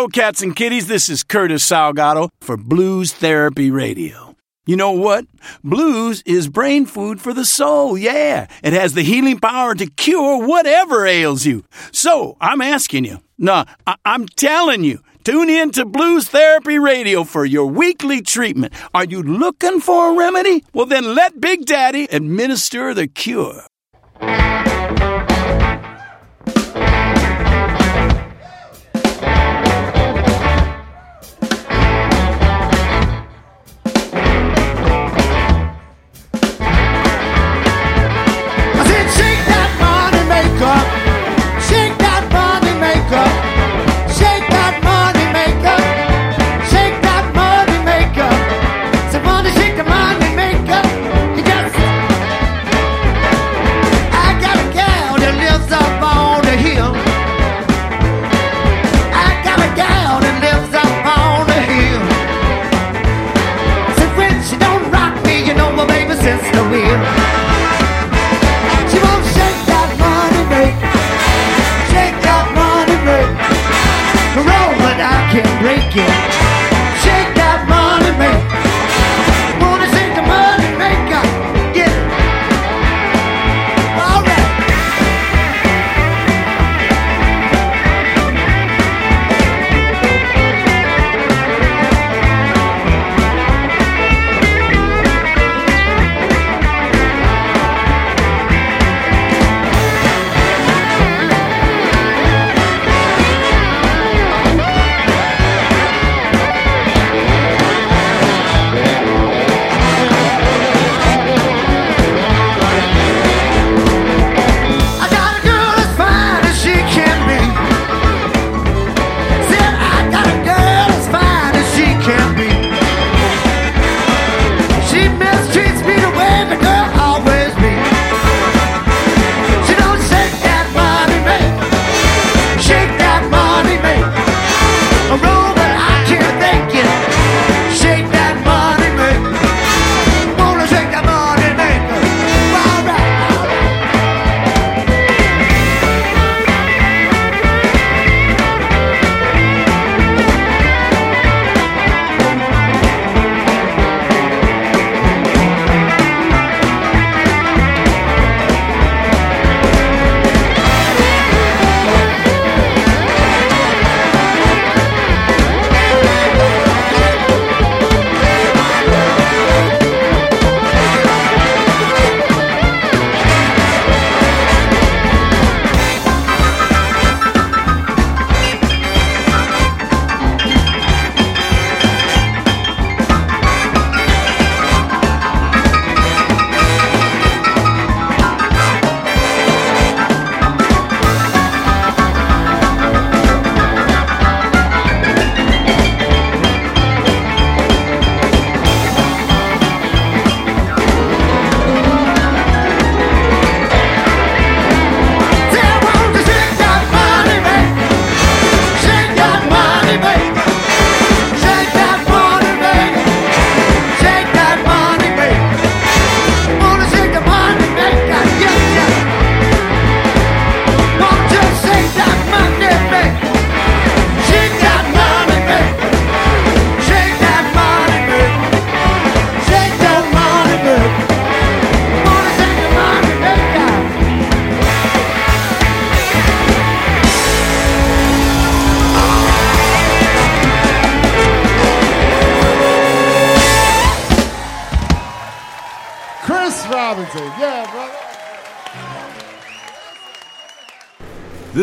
Hello, 0.00 0.08
cats 0.08 0.40
and 0.40 0.56
kitties. 0.56 0.86
This 0.86 1.10
is 1.10 1.22
Curtis 1.22 1.62
Salgado 1.68 2.30
for 2.40 2.56
Blues 2.56 3.12
Therapy 3.12 3.70
Radio. 3.70 4.34
You 4.64 4.74
know 4.76 4.92
what? 4.92 5.26
Blues 5.62 6.22
is 6.24 6.48
brain 6.48 6.86
food 6.86 7.20
for 7.20 7.34
the 7.34 7.44
soul. 7.44 7.98
Yeah, 7.98 8.46
it 8.64 8.72
has 8.72 8.94
the 8.94 9.02
healing 9.02 9.38
power 9.38 9.74
to 9.74 9.84
cure 9.84 10.38
whatever 10.46 11.06
ails 11.06 11.44
you. 11.44 11.64
So 11.92 12.38
I'm 12.40 12.62
asking 12.62 13.04
you, 13.04 13.18
no, 13.36 13.66
I- 13.86 13.96
I'm 14.06 14.26
telling 14.26 14.84
you, 14.84 15.00
tune 15.22 15.50
in 15.50 15.70
to 15.72 15.84
Blues 15.84 16.28
Therapy 16.30 16.78
Radio 16.78 17.22
for 17.22 17.44
your 17.44 17.66
weekly 17.66 18.22
treatment. 18.22 18.72
Are 18.94 19.04
you 19.04 19.22
looking 19.22 19.80
for 19.80 20.12
a 20.12 20.16
remedy? 20.16 20.64
Well, 20.72 20.86
then 20.86 21.14
let 21.14 21.42
Big 21.42 21.66
Daddy 21.66 22.04
administer 22.10 22.94
the 22.94 23.06
cure. 23.06 23.64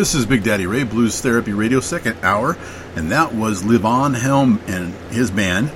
This 0.08 0.14
is 0.14 0.24
Big 0.24 0.42
Daddy 0.42 0.64
Ray, 0.64 0.84
Blues 0.84 1.20
Therapy 1.20 1.52
Radio, 1.52 1.80
second 1.80 2.16
hour, 2.22 2.56
and 2.96 3.12
that 3.12 3.34
was 3.34 3.62
Levon 3.62 4.18
Helm 4.18 4.58
and 4.66 4.94
his 5.12 5.30
band, 5.30 5.70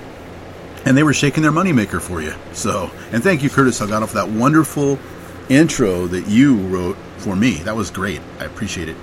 and 0.87 0.97
they 0.97 1.03
were 1.03 1.13
shaking 1.13 1.43
their 1.43 1.53
moneymaker 1.53 2.01
for 2.01 2.23
you. 2.23 2.33
So, 2.55 2.91
and 3.13 3.23
thank 3.23 3.43
you, 3.43 3.51
Curtis 3.51 3.79
Salgado, 3.79 4.09
for 4.09 4.15
that 4.15 4.31
wonderful 4.31 4.99
intro 5.51 6.07
that 6.07 6.29
you 6.29 6.57
wrote 6.57 6.97
for 7.19 7.37
me. 7.37 7.57
That 7.57 7.77
was 7.77 7.91
great. 7.91 8.23
I 8.41 8.47
appreciate 8.47 8.89
it. 8.89 8.97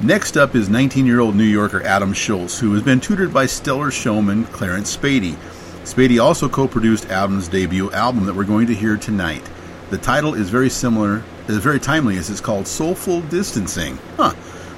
Next 0.00 0.36
up 0.36 0.54
is 0.54 0.68
19 0.68 1.04
year 1.04 1.18
old 1.18 1.34
New 1.34 1.42
Yorker 1.42 1.82
Adam 1.82 2.12
Schultz, 2.12 2.56
who 2.56 2.72
has 2.74 2.82
been 2.84 3.00
tutored 3.00 3.34
by 3.34 3.46
stellar 3.46 3.90
showman 3.90 4.44
Clarence 4.44 4.96
Spady. 4.96 5.34
Spady 5.82 6.22
also 6.22 6.48
co 6.48 6.68
produced 6.68 7.06
Adam's 7.06 7.48
debut 7.48 7.90
album 7.90 8.24
that 8.26 8.36
we're 8.36 8.44
going 8.44 8.68
to 8.68 8.74
hear 8.74 8.96
tonight. 8.96 9.42
The 9.90 9.98
title 9.98 10.34
is 10.34 10.48
very 10.48 10.70
similar, 10.70 11.24
is 11.46 11.58
very 11.58 11.78
timely 11.78 12.16
as 12.18 12.30
it's 12.30 12.40
called 12.40 12.66
Soulful 12.66 13.20
Distancing. 13.22 13.98
Huh. 14.16 14.32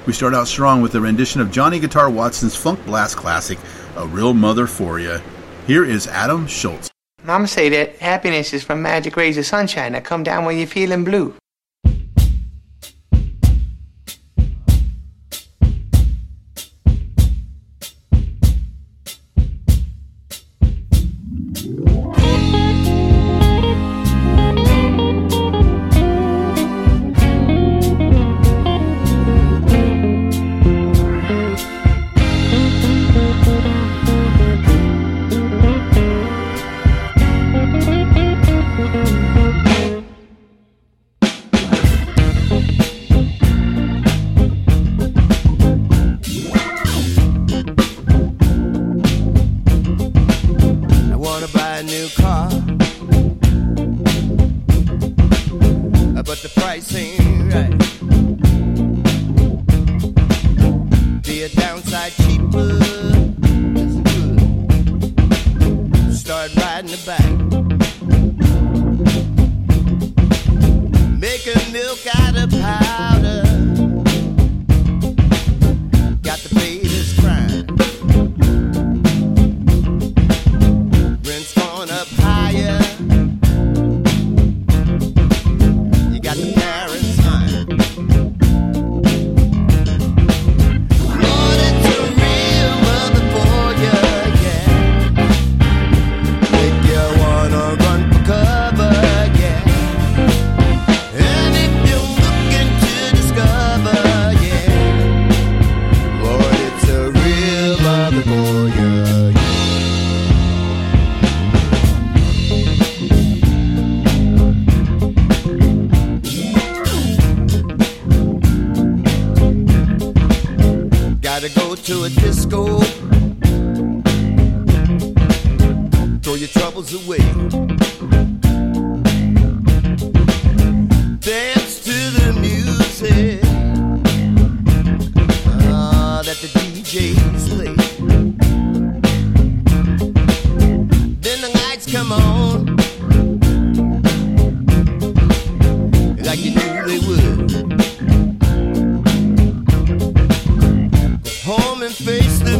We 0.07 0.13
start 0.13 0.33
out 0.33 0.47
strong 0.47 0.81
with 0.81 0.95
a 0.95 1.01
rendition 1.01 1.41
of 1.41 1.51
Johnny 1.51 1.79
Guitar 1.79 2.09
Watson's 2.09 2.55
funk 2.55 2.83
blast 2.85 3.17
classic, 3.17 3.59
A 3.97 4.07
Real 4.07 4.33
Mother 4.33 4.65
For 4.65 5.01
Ya. 5.01 5.19
Here 5.67 5.83
is 5.83 6.07
Adam 6.07 6.47
Schultz. 6.47 6.89
Mama 7.25 7.45
say 7.45 7.67
that 7.67 7.97
happiness 7.97 8.53
is 8.53 8.63
from 8.63 8.81
magic 8.81 9.17
rays 9.17 9.37
of 9.37 9.45
sunshine 9.45 9.91
that 9.91 10.05
come 10.05 10.23
down 10.23 10.45
when 10.45 10.57
you're 10.57 10.65
feeling 10.65 11.03
blue. 11.03 11.35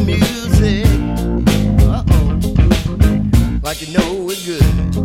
music. 0.08 0.86
Uh 1.82 2.02
oh. 2.10 2.40
Like 3.62 3.82
you 3.82 3.92
know 3.92 4.30
it's 4.30 4.46
good. 4.46 4.97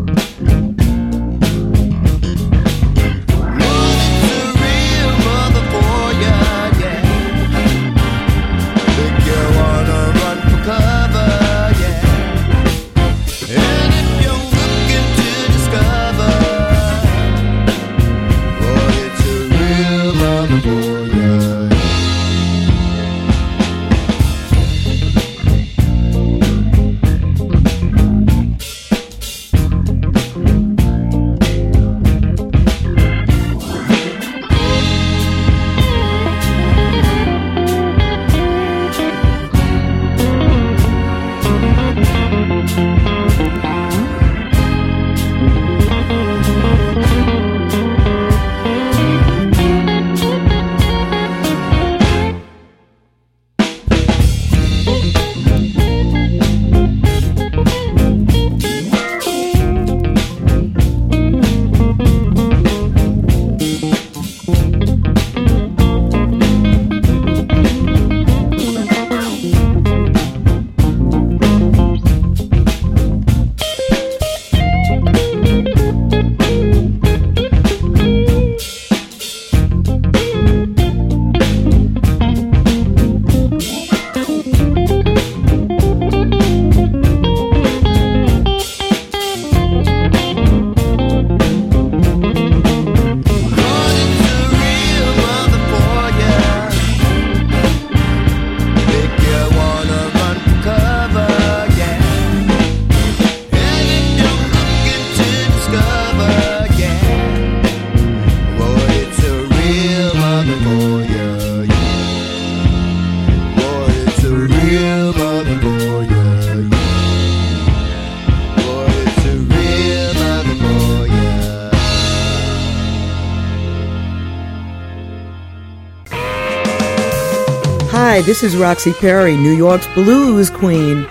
this 128.25 128.41
is 128.41 128.55
Roxy 128.55 128.93
Perry, 128.93 129.35
New 129.35 129.51
York's 129.51 129.87
Blues 129.87 130.49
Queen. 130.49 131.05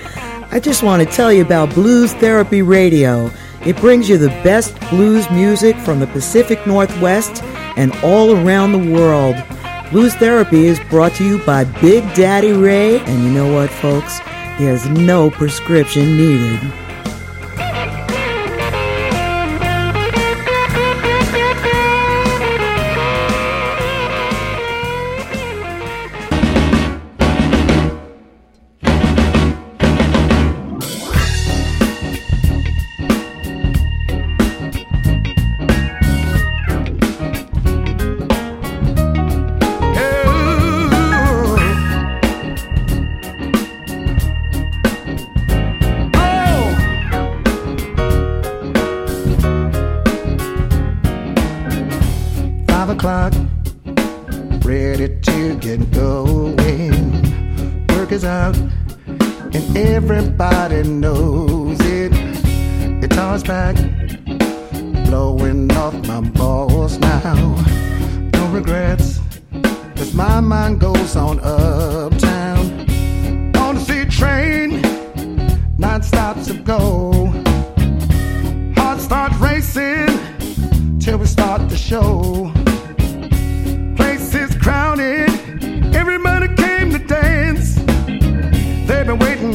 I 0.51 0.59
just 0.59 0.83
want 0.83 1.07
to 1.07 1.15
tell 1.15 1.31
you 1.31 1.43
about 1.43 1.75
Blues 1.75 2.15
Therapy 2.15 2.63
Radio. 2.63 3.31
It 3.67 3.77
brings 3.77 4.09
you 4.09 4.17
the 4.17 4.29
best 4.43 4.79
blues 4.89 5.31
music 5.31 5.77
from 5.77 6.01
the 6.01 6.07
Pacific 6.07 6.67
Northwest 6.67 7.43
and 7.77 7.93
all 8.03 8.35
around 8.35 8.73
the 8.73 8.93
world. 8.93 9.37
Blues 9.91 10.15
Therapy 10.15 10.65
is 10.65 10.81
brought 10.89 11.13
to 11.17 11.25
you 11.25 11.45
by 11.45 11.65
Big 11.83 12.03
Daddy 12.15 12.53
Ray, 12.53 13.01
and 13.01 13.23
you 13.25 13.31
know 13.31 13.53
what, 13.53 13.69
folks? 13.69 14.21
There's 14.59 14.89
no 14.89 15.31
prescription 15.31 16.17
needed. 16.17 16.82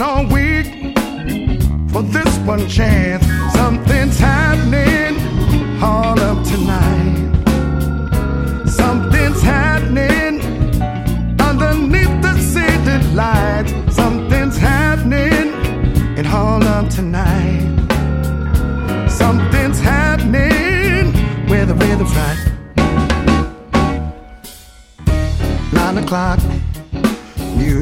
All 0.02 0.26
week 0.28 0.66
for 1.92 2.02
this 2.04 2.38
one 2.40 2.68
chance. 2.68 3.26
Something's 3.54 4.20
happening, 4.20 5.18
Harlem 5.80 6.44
tonight. 6.44 7.34
Something's 8.68 9.42
happening 9.42 10.42
underneath 11.42 12.22
the 12.22 12.38
city 12.40 12.98
lights. 13.16 13.74
Something's 13.96 14.58
happening 14.58 15.54
in 16.18 16.26
Harlem 16.26 16.90
tonight. 16.90 17.64
Something's 19.10 19.80
happening 19.80 21.14
where 21.48 21.66
the 21.66 21.74
rhythm's 21.74 22.14
right. 22.16 22.54
Nine 25.74 25.98
o'clock, 25.98 26.40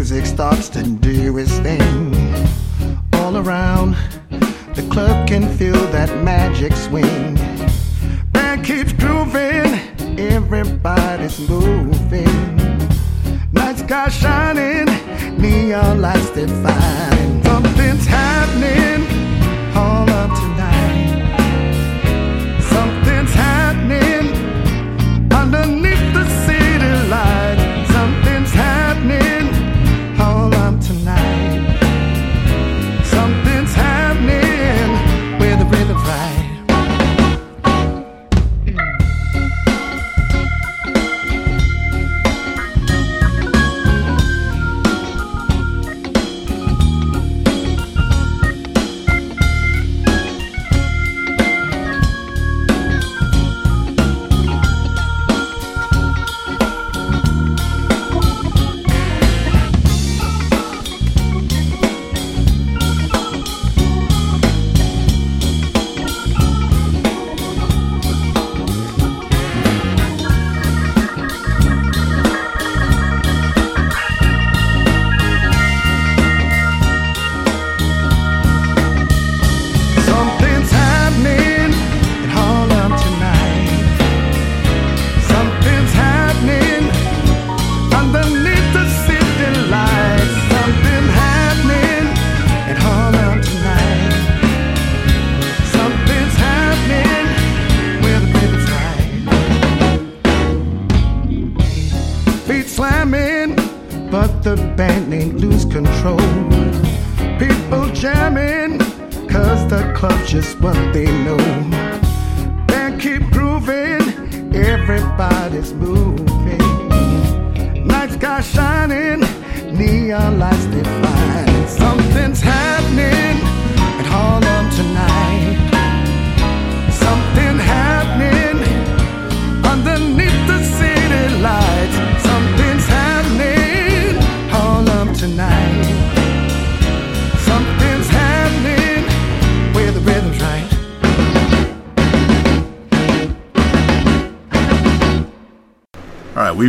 music 0.08 0.28
starts 0.28 0.70
to 0.70 0.84
do 0.84 1.36
its 1.40 1.58
thing. 1.66 2.14
All 3.14 3.38
around, 3.38 3.96
the 4.76 4.88
club 4.92 5.28
can 5.28 5.50
feel 5.58 5.82
that 5.88 6.24
magic 6.24 6.74
swing. 6.74 7.34
Band 8.32 8.64
keeps 8.64 8.94
grooving, 8.94 9.74
everybody's 10.20 11.40
moving. 11.50 12.56
Night 13.52 13.80
sky 13.80 14.10
shining, 14.10 14.86
neon 15.42 16.02
lights 16.02 16.30
define. 16.30 17.44
Something's 17.44 18.06
happening, 18.06 19.08
all 19.76 20.08
up 20.08 20.25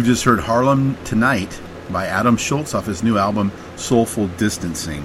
just 0.06 0.22
heard 0.22 0.38
Harlem 0.38 0.96
Tonight 1.04 1.60
by 1.90 2.06
Adam 2.06 2.36
Schultz 2.36 2.74
off 2.74 2.86
his 2.86 3.02
new 3.02 3.18
album 3.18 3.50
Soulful 3.74 4.28
Distancing. 4.28 5.04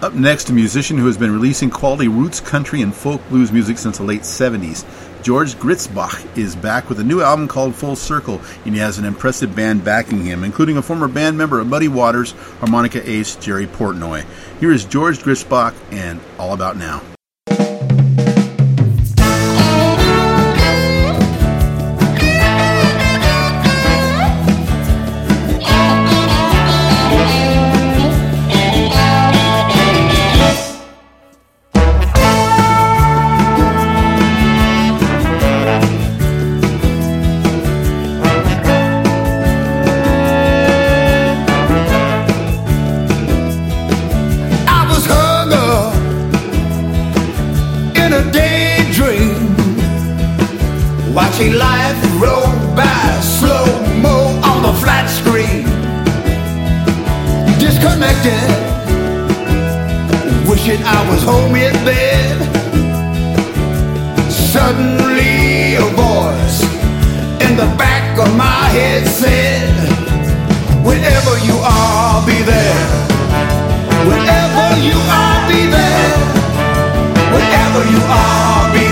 Up 0.00 0.14
next, 0.14 0.48
a 0.50 0.52
musician 0.52 0.96
who 0.96 1.06
has 1.06 1.18
been 1.18 1.32
releasing 1.32 1.68
quality 1.68 2.06
roots 2.06 2.38
country 2.38 2.80
and 2.80 2.94
folk 2.94 3.20
blues 3.28 3.50
music 3.50 3.76
since 3.76 3.98
the 3.98 4.04
late 4.04 4.20
70s. 4.20 4.84
George 5.24 5.56
Gritzbach 5.56 6.38
is 6.38 6.54
back 6.54 6.88
with 6.88 7.00
a 7.00 7.04
new 7.04 7.20
album 7.20 7.48
called 7.48 7.74
Full 7.74 7.96
Circle, 7.96 8.40
and 8.64 8.72
he 8.72 8.80
has 8.80 8.98
an 8.98 9.04
impressive 9.04 9.56
band 9.56 9.84
backing 9.84 10.22
him, 10.22 10.44
including 10.44 10.76
a 10.76 10.82
former 10.82 11.08
band 11.08 11.36
member 11.36 11.58
of 11.58 11.66
Muddy 11.66 11.88
Waters, 11.88 12.30
harmonica 12.60 13.02
ace 13.10 13.34
Jerry 13.34 13.66
Portnoy. 13.66 14.24
Here 14.60 14.70
is 14.70 14.84
George 14.84 15.18
Gritzbach 15.18 15.74
and 15.90 16.20
All 16.38 16.52
About 16.52 16.76
Now. 16.76 17.02
Watching 51.18 51.54
life 51.54 51.98
roll 52.22 52.46
by 52.76 53.02
slow 53.20 53.66
mo 54.04 54.16
on 54.50 54.58
the 54.66 54.74
flat 54.82 55.06
screen. 55.20 55.64
Disconnected, 57.58 58.48
wishing 60.48 60.80
I 60.96 61.00
was 61.10 61.20
home 61.30 61.54
in 61.66 61.74
bed. 61.88 62.36
Suddenly, 64.30 65.74
a 65.86 65.88
voice 66.06 66.58
in 67.44 67.52
the 67.62 67.68
back 67.82 68.06
of 68.24 68.30
my 68.36 68.62
head 68.76 69.02
said, 69.20 69.74
Wherever 70.86 71.34
you 71.48 71.56
are, 71.74 71.94
I'll 72.14 72.26
be 72.32 72.38
there. 72.52 72.90
Wherever 74.10 74.66
you 74.88 74.98
are, 75.20 75.38
be 75.50 75.60
there. 75.78 76.16
Wherever 77.34 77.82
you 77.92 78.02
are, 78.06 78.72
there. 78.72 78.78
Be 78.78 78.87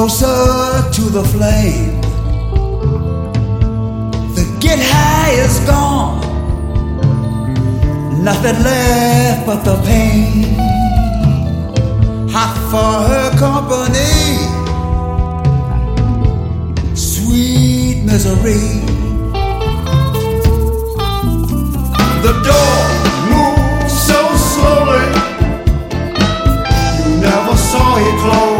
closer 0.00 0.90
to 0.90 1.02
the 1.10 1.22
flame. 1.22 2.00
The 4.34 4.44
get 4.58 4.78
high 4.80 5.32
is 5.32 5.60
gone, 5.68 6.20
nothing 8.24 8.58
left 8.62 9.44
but 9.44 9.62
the 9.62 9.76
pain. 9.84 10.56
Hot 12.34 12.54
for 12.70 12.94
her 13.10 13.28
company, 13.46 14.16
sweet 16.94 18.02
misery. 18.06 18.68
The 22.26 22.34
door 22.48 22.80
moves 23.32 23.94
so 24.08 24.20
slowly, 24.50 25.08
you 26.96 27.20
never 27.20 27.54
saw 27.54 27.98
it 27.98 28.16
close. 28.22 28.59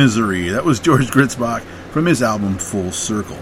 Misery. 0.00 0.48
That 0.48 0.64
was 0.64 0.80
George 0.80 1.10
Gritzbach 1.10 1.60
from 1.92 2.06
his 2.06 2.22
album 2.22 2.56
Full 2.56 2.90
Circle. 2.90 3.36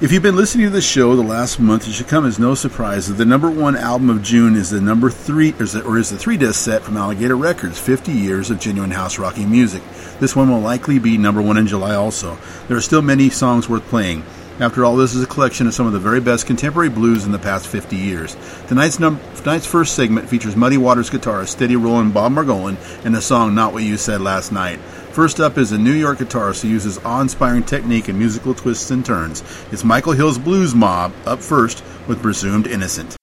If 0.00 0.10
you've 0.10 0.20
been 0.20 0.34
listening 0.34 0.66
to 0.66 0.72
the 0.72 0.80
show 0.80 1.14
the 1.14 1.22
last 1.22 1.60
month, 1.60 1.86
it 1.86 1.92
should 1.92 2.08
come 2.08 2.26
as 2.26 2.36
no 2.36 2.56
surprise 2.56 3.06
that 3.06 3.14
the 3.14 3.24
number 3.24 3.48
one 3.48 3.76
album 3.76 4.10
of 4.10 4.24
June 4.24 4.56
is 4.56 4.70
the 4.70 4.80
number 4.80 5.08
three, 5.08 5.52
or 5.52 5.62
is, 5.62 5.74
the, 5.74 5.84
or 5.84 5.98
is 5.98 6.10
the 6.10 6.18
three 6.18 6.36
disc 6.36 6.60
set 6.60 6.82
from 6.82 6.96
Alligator 6.96 7.36
Records, 7.36 7.78
50 7.78 8.10
years 8.10 8.50
of 8.50 8.58
genuine 8.58 8.90
Houserockin' 8.90 9.48
music. 9.48 9.84
This 10.18 10.34
one 10.34 10.50
will 10.50 10.58
likely 10.58 10.98
be 10.98 11.16
number 11.16 11.40
one 11.40 11.56
in 11.56 11.68
July 11.68 11.94
also. 11.94 12.36
There 12.66 12.76
are 12.76 12.80
still 12.80 13.00
many 13.00 13.30
songs 13.30 13.68
worth 13.68 13.84
playing. 13.84 14.24
After 14.58 14.84
all, 14.84 14.96
this 14.96 15.14
is 15.14 15.22
a 15.22 15.26
collection 15.26 15.66
of 15.66 15.74
some 15.74 15.86
of 15.86 15.92
the 15.92 15.98
very 15.98 16.20
best 16.20 16.46
contemporary 16.46 16.90
blues 16.90 17.24
in 17.24 17.32
the 17.32 17.38
past 17.38 17.66
50 17.68 17.96
years. 17.96 18.36
Tonight's, 18.66 18.98
num- 18.98 19.20
tonight's 19.36 19.66
first 19.66 19.94
segment 19.94 20.28
features 20.28 20.56
Muddy 20.56 20.76
Waters 20.76 21.08
guitarist 21.08 21.48
Steady 21.48 21.74
Rollin' 21.74 22.12
Bob 22.12 22.32
Margolin 22.32 22.76
and 23.04 23.14
the 23.14 23.22
song 23.22 23.54
Not 23.54 23.72
What 23.72 23.82
You 23.82 23.96
Said 23.96 24.20
Last 24.20 24.52
Night. 24.52 24.78
First 25.12 25.40
up 25.40 25.58
is 25.58 25.72
a 25.72 25.78
New 25.78 25.92
York 25.92 26.20
guitarist 26.20 26.62
who 26.62 26.68
uses 26.68 26.96
awe-inspiring 27.04 27.64
technique 27.64 28.08
and 28.08 28.18
musical 28.18 28.54
twists 28.54 28.90
and 28.90 29.04
turns. 29.04 29.42
It's 29.70 29.84
Michael 29.84 30.14
Hill's 30.14 30.38
Blues 30.38 30.74
Mob 30.74 31.12
up 31.26 31.40
first 31.40 31.84
with 32.08 32.22
Presumed 32.22 32.66
Innocent. 32.66 33.14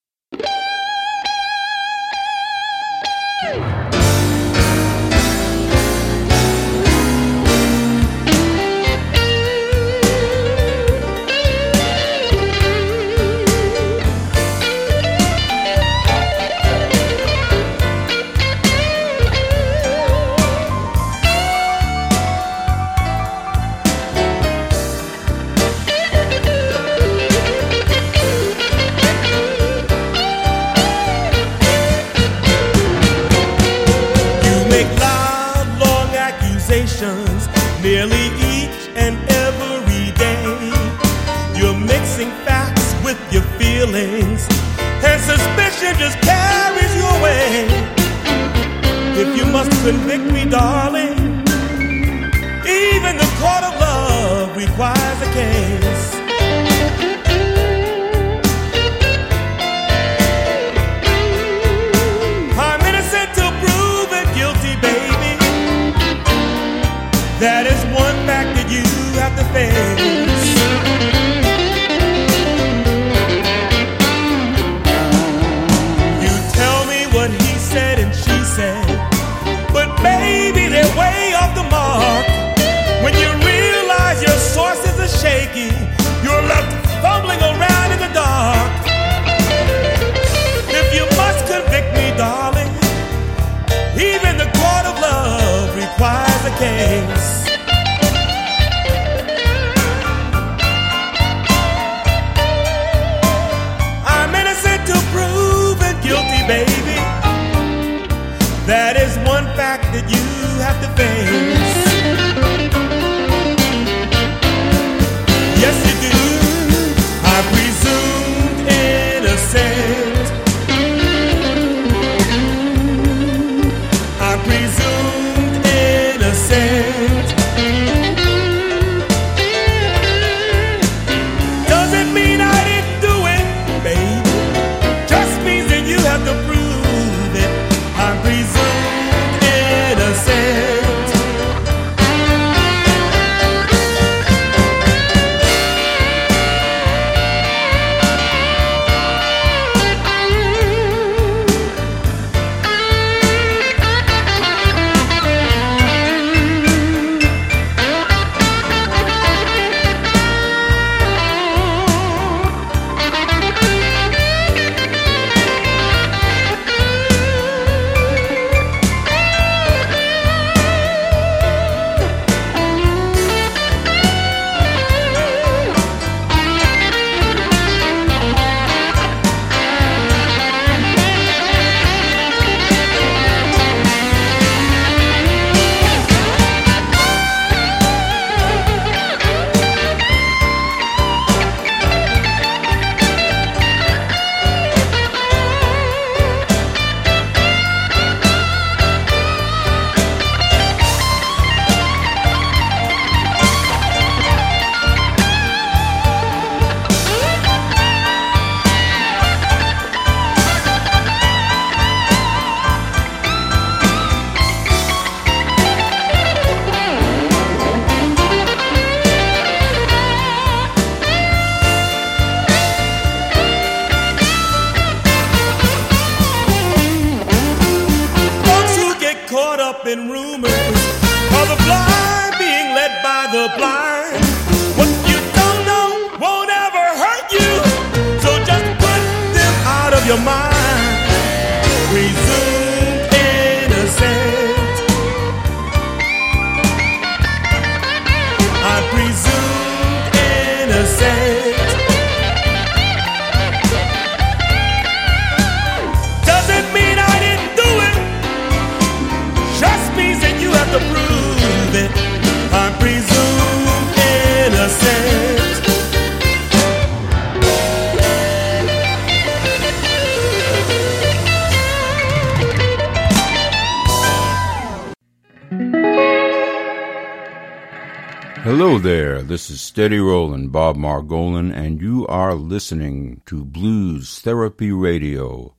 Steady 279.80 280.00
Rollin' 280.00 280.50
Bob 280.50 280.76
Margolin, 280.76 281.56
and 281.56 281.80
you 281.80 282.06
are 282.08 282.36
listening 282.36 283.22
to 283.26 283.46
Blues 283.46 284.20
Therapy 284.20 284.74
Radio. 284.74 285.56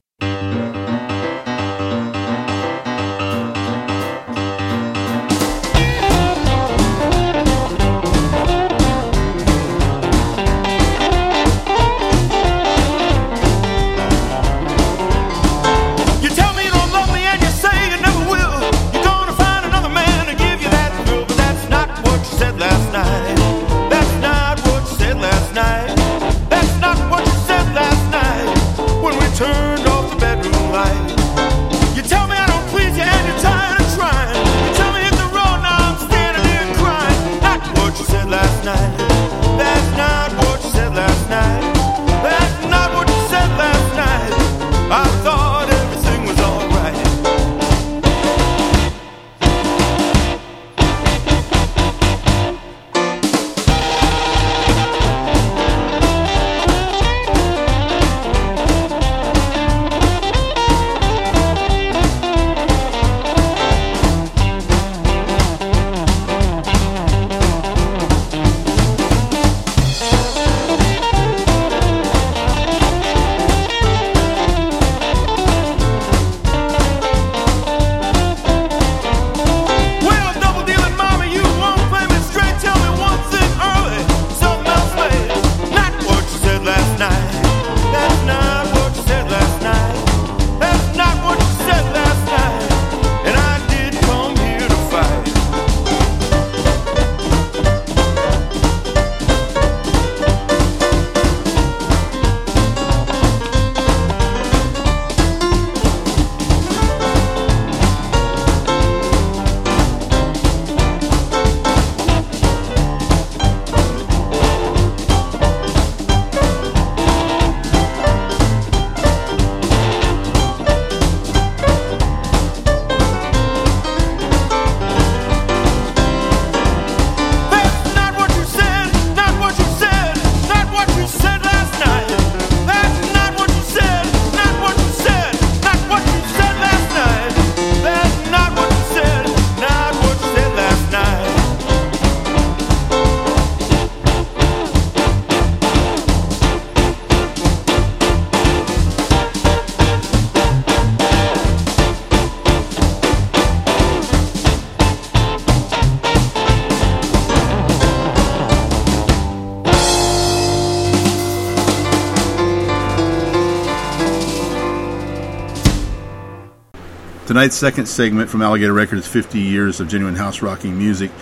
Tonight's 167.30 167.54
second 167.54 167.86
segment 167.86 168.28
from 168.28 168.42
Alligator 168.42 168.72
Records 168.72 169.06
50 169.06 169.38
Years 169.38 169.78
of 169.78 169.86
Genuine 169.86 170.16
Houserockin' 170.16 170.74
Music 170.74 171.12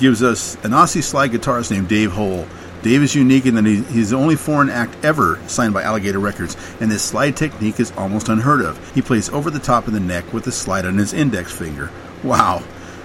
gives 0.00 0.22
us 0.22 0.54
an 0.64 0.70
Aussie 0.70 1.02
slide 1.02 1.30
guitarist 1.30 1.70
named 1.70 1.90
Dave 1.90 2.10
Hole. 2.10 2.46
Dave 2.80 3.02
is 3.02 3.14
unique 3.14 3.44
in 3.44 3.54
that 3.54 3.66
he, 3.66 3.82
he's 3.82 4.08
the 4.08 4.16
only 4.16 4.34
foreign 4.34 4.70
act 4.70 4.96
ever 5.04 5.38
signed 5.46 5.74
by 5.74 5.82
Alligator 5.82 6.20
Records, 6.20 6.56
and 6.80 6.90
this 6.90 7.02
slide 7.02 7.36
technique 7.36 7.80
is 7.80 7.92
almost 7.98 8.30
unheard 8.30 8.62
of. 8.62 8.94
He 8.94 9.02
plays 9.02 9.28
over 9.28 9.50
the 9.50 9.58
top 9.58 9.86
of 9.86 9.92
the 9.92 10.00
neck 10.00 10.32
with 10.32 10.46
a 10.46 10.52
slide 10.52 10.86
on 10.86 10.96
his 10.96 11.12
index 11.12 11.54
finger. 11.54 11.90
Wow. 12.24 12.60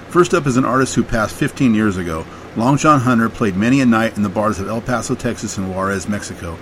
First 0.07 0.33
up 0.33 0.47
is 0.47 0.55
an 0.55 0.63
artist 0.63 0.95
who 0.95 1.03
passed 1.03 1.35
15 1.35 1.75
years 1.75 1.97
ago. 1.97 2.25
Long 2.55 2.77
John 2.77 3.01
Hunter 3.01 3.27
played 3.27 3.57
many 3.57 3.81
a 3.81 3.85
night 3.85 4.15
in 4.15 4.23
the 4.23 4.29
bars 4.29 4.61
of 4.61 4.69
El 4.69 4.79
Paso, 4.79 5.15
Texas 5.15 5.57
and 5.57 5.69
Juarez, 5.69 6.07
Mexico. 6.07 6.57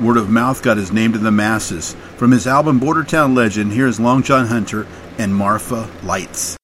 Word 0.00 0.16
of 0.16 0.30
mouth 0.30 0.62
got 0.62 0.78
his 0.78 0.92
name 0.92 1.12
to 1.12 1.18
the 1.18 1.32
masses. 1.32 1.96
From 2.16 2.30
his 2.30 2.46
album 2.46 2.78
Border 2.78 3.04
Town 3.04 3.34
Legend, 3.34 3.72
here's 3.72 4.00
Long 4.00 4.22
John 4.22 4.46
Hunter 4.46 4.86
and 5.18 5.34
Marfa 5.34 5.88
Lights. 6.02 6.57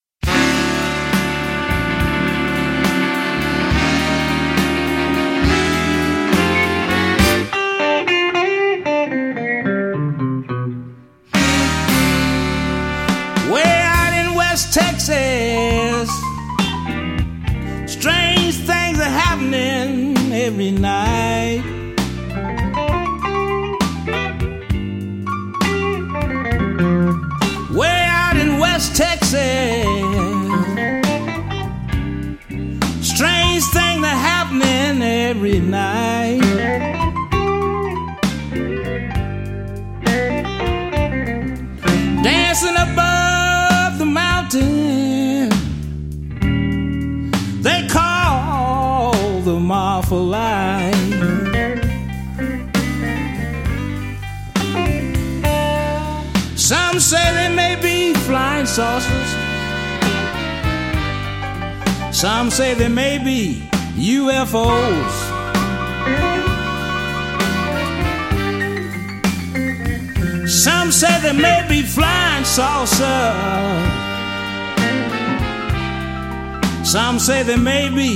Say 77.34 77.42
they 77.42 77.56
may 77.56 77.88
be 77.88 78.12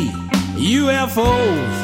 UFOs. 0.76 1.74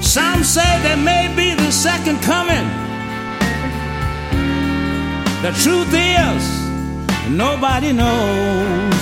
Some 0.00 0.44
say 0.44 0.70
there 0.86 1.02
may 1.12 1.24
be 1.34 1.54
the 1.54 1.72
second 1.72 2.18
coming. 2.22 2.66
The 5.44 5.52
truth 5.62 5.92
is, 5.92 6.42
nobody 7.44 7.90
knows. 7.92 9.00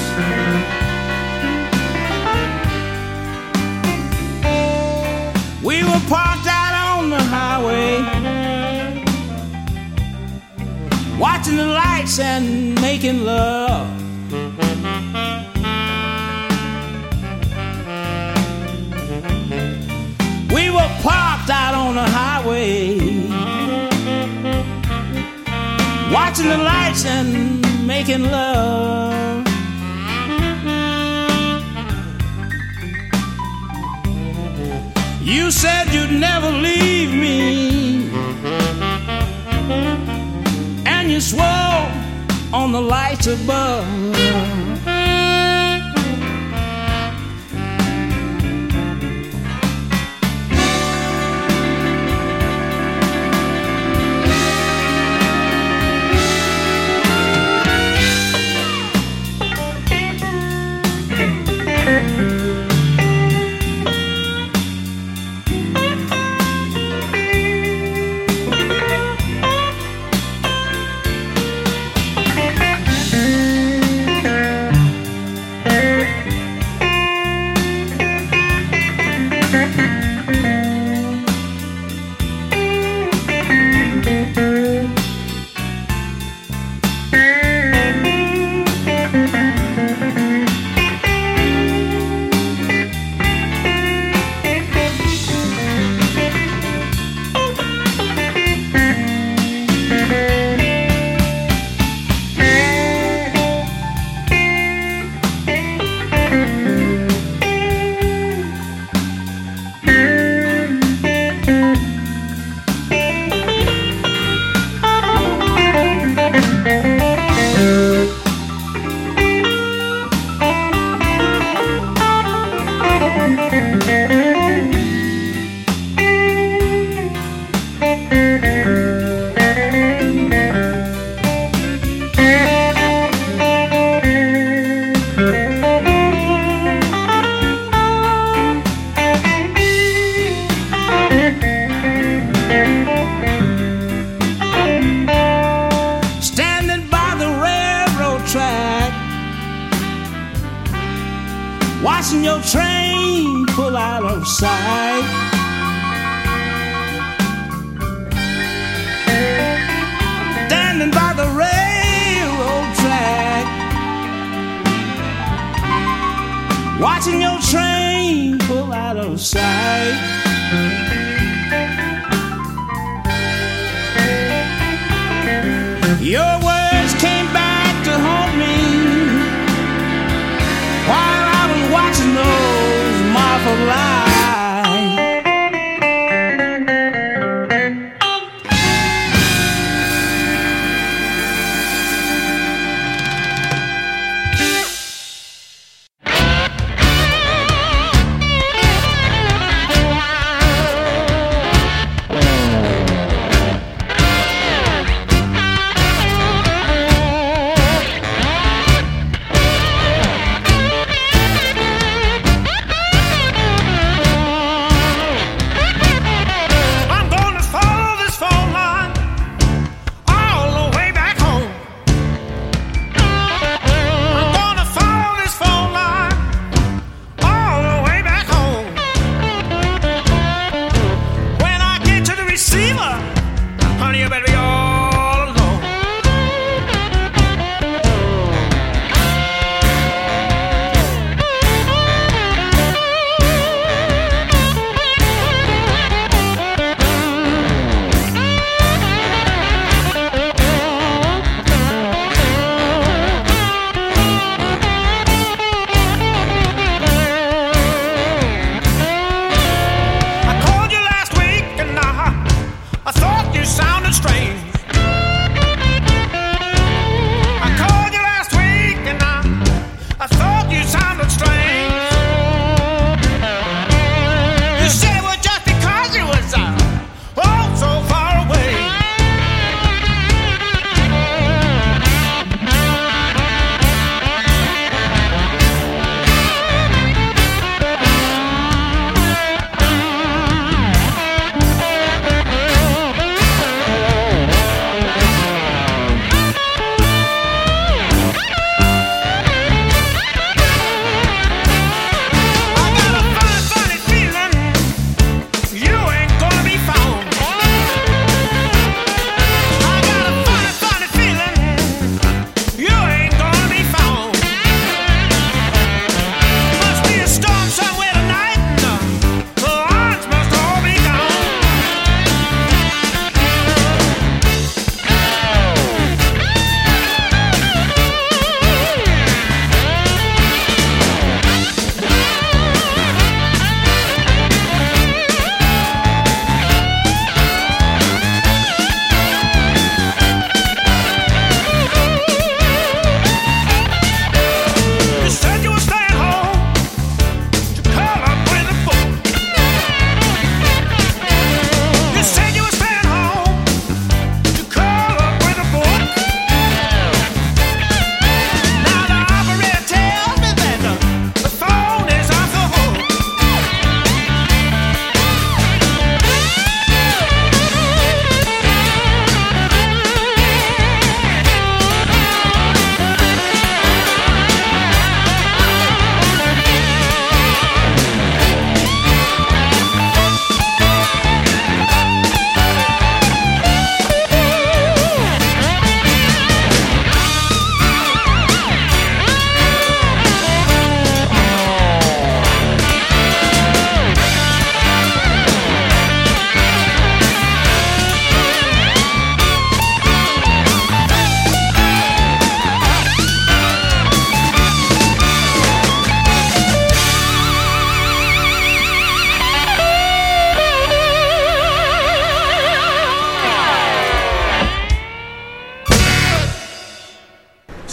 We 5.68 5.76
were 5.88 6.02
parked 6.09 6.48
out 6.60 6.74
on 6.88 7.10
the 7.10 7.22
highway, 7.36 8.22
watching 11.18 11.56
the 11.56 11.66
lights 11.66 12.18
and 12.18 12.74
making 12.80 13.24
love. 13.24 13.89
We 20.52 20.70
were 20.70 20.90
parked 21.02 21.51
out 21.51 21.74
on 21.74 21.94
the 21.94 22.09
highway, 22.18 22.98
watching 26.12 26.48
the 26.48 26.59
lights 26.59 27.05
and 27.05 27.86
making 27.86 28.24
love. 28.24 29.47
You 35.22 35.51
said 35.51 35.93
you'd 35.94 36.10
never 36.10 36.51
leave 36.51 37.14
me, 37.14 37.72
you 41.12 41.20
on 42.55 42.72
the 42.72 42.80
lights 42.80 43.26
above. 43.26 44.52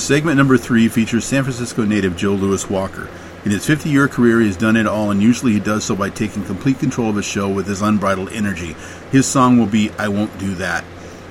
Segment 0.09 0.37
number 0.37 0.57
three 0.57 0.87
features 0.87 1.23
San 1.23 1.43
Francisco 1.43 1.85
native 1.85 2.17
Joe 2.17 2.33
Louis 2.33 2.67
Walker. 2.67 3.07
In 3.45 3.51
his 3.51 3.63
50 3.67 3.89
year 3.89 4.07
career, 4.07 4.39
he 4.39 4.47
has 4.47 4.57
done 4.57 4.75
it 4.75 4.87
all, 4.87 5.11
and 5.11 5.21
usually 5.21 5.53
he 5.53 5.59
does 5.59 5.83
so 5.83 5.95
by 5.95 6.09
taking 6.09 6.43
complete 6.43 6.79
control 6.79 7.11
of 7.11 7.17
his 7.17 7.25
show 7.25 7.47
with 7.47 7.67
his 7.67 7.83
unbridled 7.83 8.31
energy. 8.31 8.75
His 9.11 9.27
song 9.27 9.59
will 9.59 9.67
be 9.67 9.91
I 9.99 10.07
Won't 10.07 10.35
Do 10.39 10.55
That. 10.55 10.83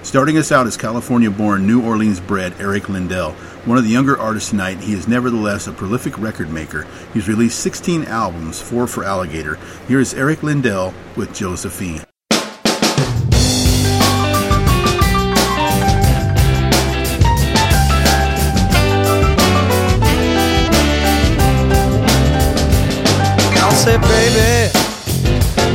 Starting 0.05 0.39
us 0.39 0.53
out 0.53 0.69
is 0.69 0.77
California 0.77 1.29
born, 1.29 1.67
New 1.67 1.85
Orleans 1.85 2.21
bred 2.21 2.55
Eric 2.61 2.89
Lindell. 2.89 3.33
One 3.65 3.79
of 3.79 3.83
the 3.83 3.91
younger 3.91 4.17
artists 4.17 4.51
tonight, 4.51 4.79
he 4.79 4.93
is 4.93 5.09
nevertheless 5.09 5.67
a 5.67 5.73
prolific 5.73 6.17
record 6.17 6.51
maker. 6.51 6.87
He's 7.13 7.27
released 7.27 7.59
16 7.59 8.05
albums, 8.05 8.63
four 8.63 8.87
for 8.87 9.03
Alligator. 9.03 9.59
Here 9.89 9.99
is 9.99 10.15
Eric 10.15 10.45
Lindell 10.45 10.95
with 11.17 11.35
Josephine. 11.35 12.08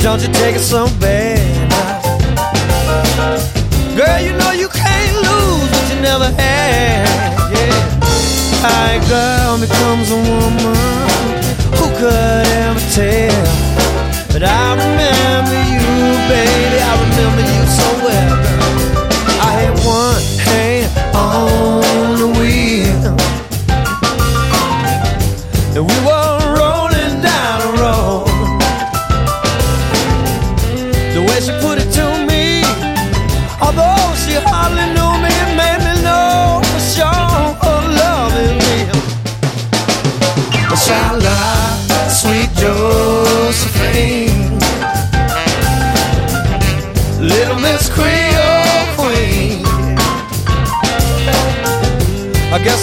Don't 0.04 0.20
you 0.20 0.28
take 0.34 0.54
it 0.54 0.60
so 0.60 0.84
bad. 1.00 1.40
Girl, 3.96 4.20
you 4.20 4.36
know 4.36 4.52
you 4.52 4.68
can't 4.68 5.16
lose 5.16 5.70
what 5.72 5.84
you 5.88 5.98
never 6.02 6.28
had. 6.28 7.08
Yeah. 7.48 7.72
How 8.60 9.00
girl 9.08 9.56
becomes 9.58 10.10
a 10.12 10.20
woman, 10.28 10.76
who 11.78 11.86
could 11.96 12.46
ever 12.68 12.84
tell? 12.92 13.44
But 14.28 14.42
I 14.44 14.76
remember 14.76 15.56
you, 15.72 15.88
baby, 16.28 16.78
I 16.84 16.92
remember 17.04 17.40
you 17.40 17.64
so 17.64 17.88
well. 18.04 18.36
girl. 18.44 19.40
I 19.40 19.50
had 19.56 19.72
one 19.88 20.13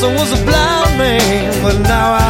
I 0.04 0.12
was 0.16 0.32
a 0.32 0.46
blind 0.46 0.98
man, 0.98 1.62
but 1.62 1.78
now 1.84 2.14
I 2.14 2.21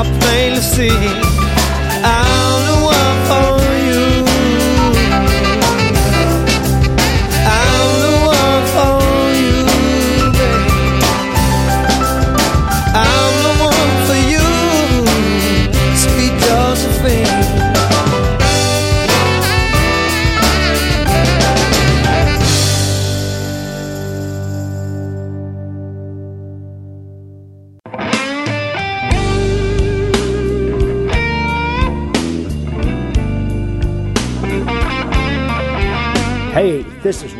I 0.00 0.04
plainly 0.20 0.60
see. 0.60 0.90
I'm 2.04 2.37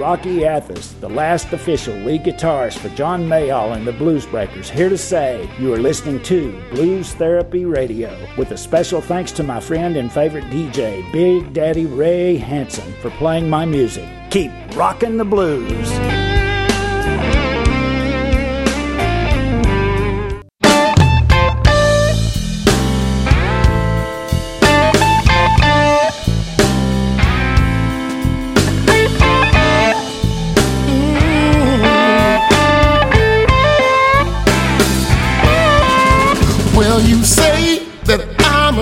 Rocky 0.09 0.39
Athas, 0.39 0.99
the 1.01 1.09
last 1.11 1.53
official 1.53 1.95
lead 1.97 2.25
guitarist 2.25 2.79
for 2.79 2.89
John 2.97 3.29
Mayall 3.29 3.77
and 3.77 3.87
the 3.87 3.93
Blues 3.93 4.25
Breakers, 4.25 4.71
here 4.71 4.89
to 4.89 4.97
say 4.97 5.47
you 5.59 5.75
are 5.75 5.79
listening 5.79 6.23
to 6.23 6.59
Blues 6.71 7.13
Therapy 7.13 7.67
Radio, 7.67 8.19
with 8.39 8.51
a 8.53 8.57
special 8.57 9.03
thanks 9.03 9.33
to 9.33 9.43
my 9.43 9.61
friend 9.61 9.99
and 9.99 10.11
favorite 10.11 10.45
DJ, 10.45 11.05
Big 11.13 11.53
Daddy 11.53 11.85
Ray 11.85 12.39
Hanson, 12.39 12.91
for 13.03 13.11
playing 13.11 13.51
my 13.51 13.67
music. 13.67 14.09
Keep 14.31 14.51
rocking 14.75 15.19
the 15.19 15.27
blues. 15.27 16.18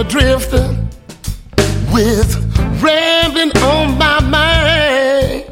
Drifter 0.08 0.68
with 1.92 2.36
rambling 2.82 3.50
on 3.58 3.98
my 3.98 4.20
mind. 4.20 5.44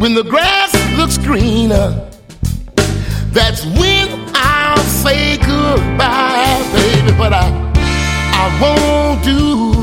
When 0.00 0.14
the 0.14 0.24
grass 0.24 0.74
looks 0.98 1.16
greener, 1.16 2.10
that's 3.32 3.64
when 3.64 4.08
I'll 4.34 4.76
say 4.78 5.36
goodbye, 5.38 6.62
baby. 6.74 7.16
But 7.16 7.32
I, 7.32 7.48
I 8.34 8.60
won't 8.60 9.24
do 9.24 9.79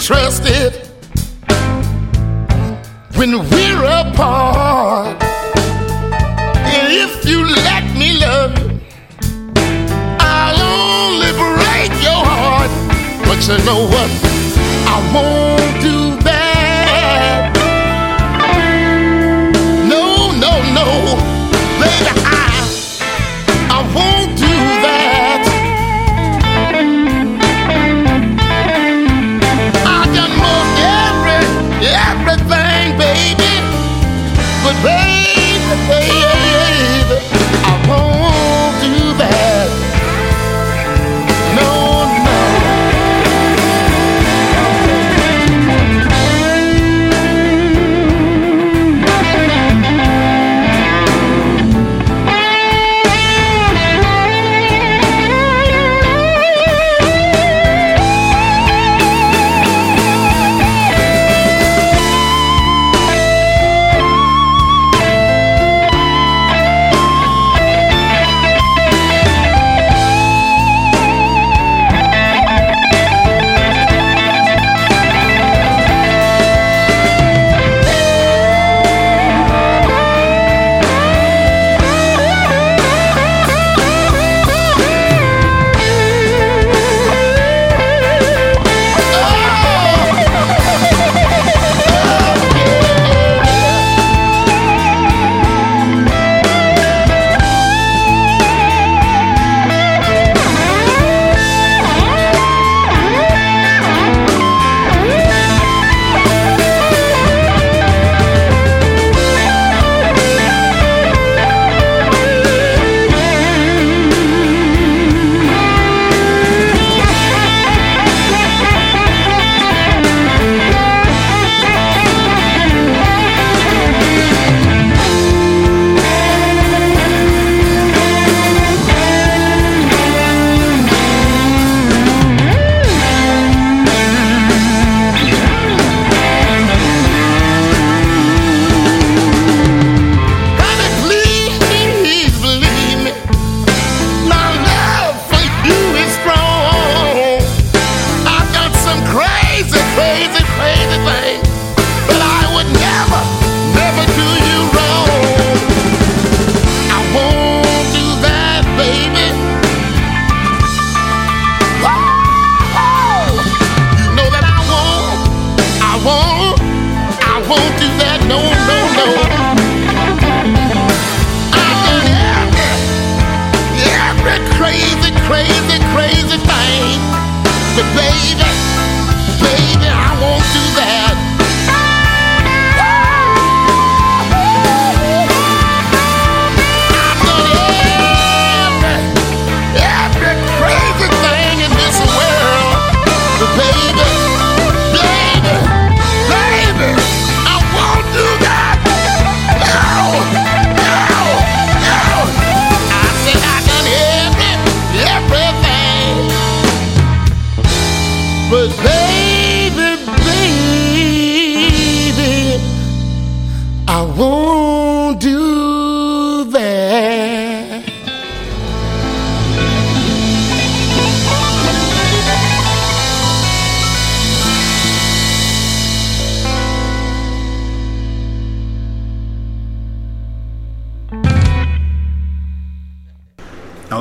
trusted 0.00 0.72
when 3.16 3.38
we're 3.50 3.84
apart. 3.84 5.22
And 6.72 6.90
if 6.90 7.24
you 7.28 7.44
let 7.44 7.84
me 7.96 8.18
love 8.18 8.58
you, 8.58 8.80
I'll 10.18 10.62
only 10.62 11.32
break 11.32 11.92
your 12.02 12.24
heart. 12.24 12.70
But 13.26 13.46
you 13.46 13.58
know 13.66 13.84
what? 13.92 14.10
I 14.88 14.96
won't 15.14 15.82
do 15.82 16.09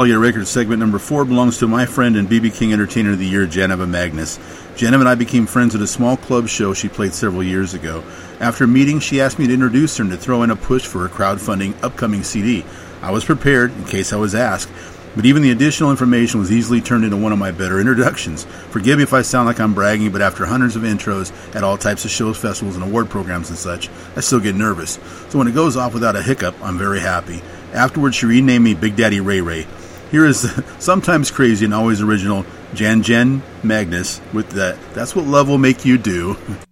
Alligator 0.10 0.26
Records 0.26 0.49
segment 0.49 0.80
number 0.80 0.98
four 0.98 1.23
belongs 1.23 1.60
to 1.60 1.68
my 1.68 1.86
friend 1.86 2.15
and 2.15 2.27
BB 2.27 2.56
King 2.56 2.73
Entertainer 2.73 3.11
of 3.11 3.19
the 3.19 3.27
Year, 3.27 3.45
Janiva 3.45 3.88
Magness. 3.88 4.40
Janiva 4.76 5.02
and 5.02 5.07
I 5.07 5.14
became 5.14 5.45
friends 5.45 5.76
at 5.76 5.81
a 5.81 5.88
small 5.88 6.18
club 6.18 6.48
show 6.48 6.73
she 6.73 6.90
played 6.90 7.14
several 7.14 7.44
years 7.44 7.76
ago. 7.76 8.03
After 8.40 8.65
meeting, 8.65 8.99
she 9.02 9.22
asked 9.22 9.38
me 9.38 9.45
to 9.45 9.53
introduce 9.53 9.98
her 9.98 10.02
and 10.02 10.10
to 10.11 10.18
throw 10.18 10.41
in 10.41 10.49
a 10.49 10.56
push 10.56 10.84
for 10.84 11.07
her 11.07 11.10
crowdfunding 11.10 11.76
upcoming 11.84 12.23
CD. 12.23 12.65
I 13.03 13.11
was 13.11 13.23
prepared 13.23 13.72
in 13.72 13.86
case 13.86 14.11
I 14.11 14.15
was 14.15 14.34
asked, 14.34 14.72
but 15.15 15.27
even 15.27 15.44
the 15.44 15.52
additional 15.52 15.91
information 15.91 16.40
was 16.40 16.52
easily 16.52 16.81
turned 16.81 17.03
into 17.03 17.15
one 17.15 17.31
of 17.31 17.38
my 17.38 17.52
better 17.52 17.80
introductions. 17.80 18.45
Forgive 18.72 18.98
me 18.98 19.03
if 19.03 19.14
I 19.14 19.22
sound 19.22 19.45
like 19.45 19.60
I'm 19.60 19.76
bragging, 19.76 20.11
but 20.11 20.23
after 20.23 20.44
hundreds 20.48 20.76
of 20.76 20.81
intros 20.81 21.31
at 21.56 21.64
all 21.64 21.77
types 21.77 22.03
of 22.03 22.10
shows, 22.10 22.36
festivals, 22.36 22.76
and 22.76 22.84
award 22.84 23.11
programs 23.11 23.49
and 23.49 23.60
such, 23.60 23.90
I 24.15 24.22
still 24.22 24.40
get 24.40 24.56
nervous. 24.56 24.98
So 25.30 25.38
when 25.38 25.48
it 25.48 25.53
goes 25.53 25.77
off 25.77 25.94
without 25.94 26.15
a 26.15 26.23
hiccup, 26.23 26.56
I'm 26.64 26.80
very 26.80 26.99
happy. 26.99 27.44
Afterwards, 27.73 28.15
she 28.15 28.26
renamed 28.26 28.64
me 28.64 28.73
Big 28.73 28.95
Daddy 28.95 29.19
Ray 29.19 29.41
Ray. 29.41 29.68
Here 30.11 30.26
is 30.26 30.52
sometimes 30.80 31.31
crazy 31.31 31.65
and 31.65 31.73
always 31.73 32.02
original 32.02 32.45
Jan 32.73 33.03
Jen 33.03 33.41
Magness 33.61 34.22
with 34.34 34.49
that. 34.52 34.77
That's 34.94 35.15
what 35.15 35.26
love 35.26 35.48
will 35.48 35.57
make 35.57 35.86
you 35.86 35.98
do. 35.98 36.38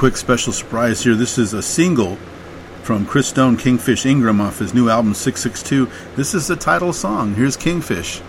quick 0.00 0.16
special 0.16 0.50
surprise 0.50 1.02
here. 1.02 1.14
This 1.14 1.36
is 1.36 1.52
a 1.52 1.60
single 1.60 2.16
from 2.82 3.04
Christone, 3.04 3.58
Kingfish 3.58 4.06
Ingram, 4.06 4.40
off 4.40 4.58
his 4.58 4.72
new 4.72 4.88
album 4.88 5.12
662. 5.12 5.90
This 6.16 6.32
is 6.32 6.46
the 6.46 6.56
title 6.56 6.94
song. 6.94 7.34
Here's 7.34 7.54
Kingfish. 7.54 8.22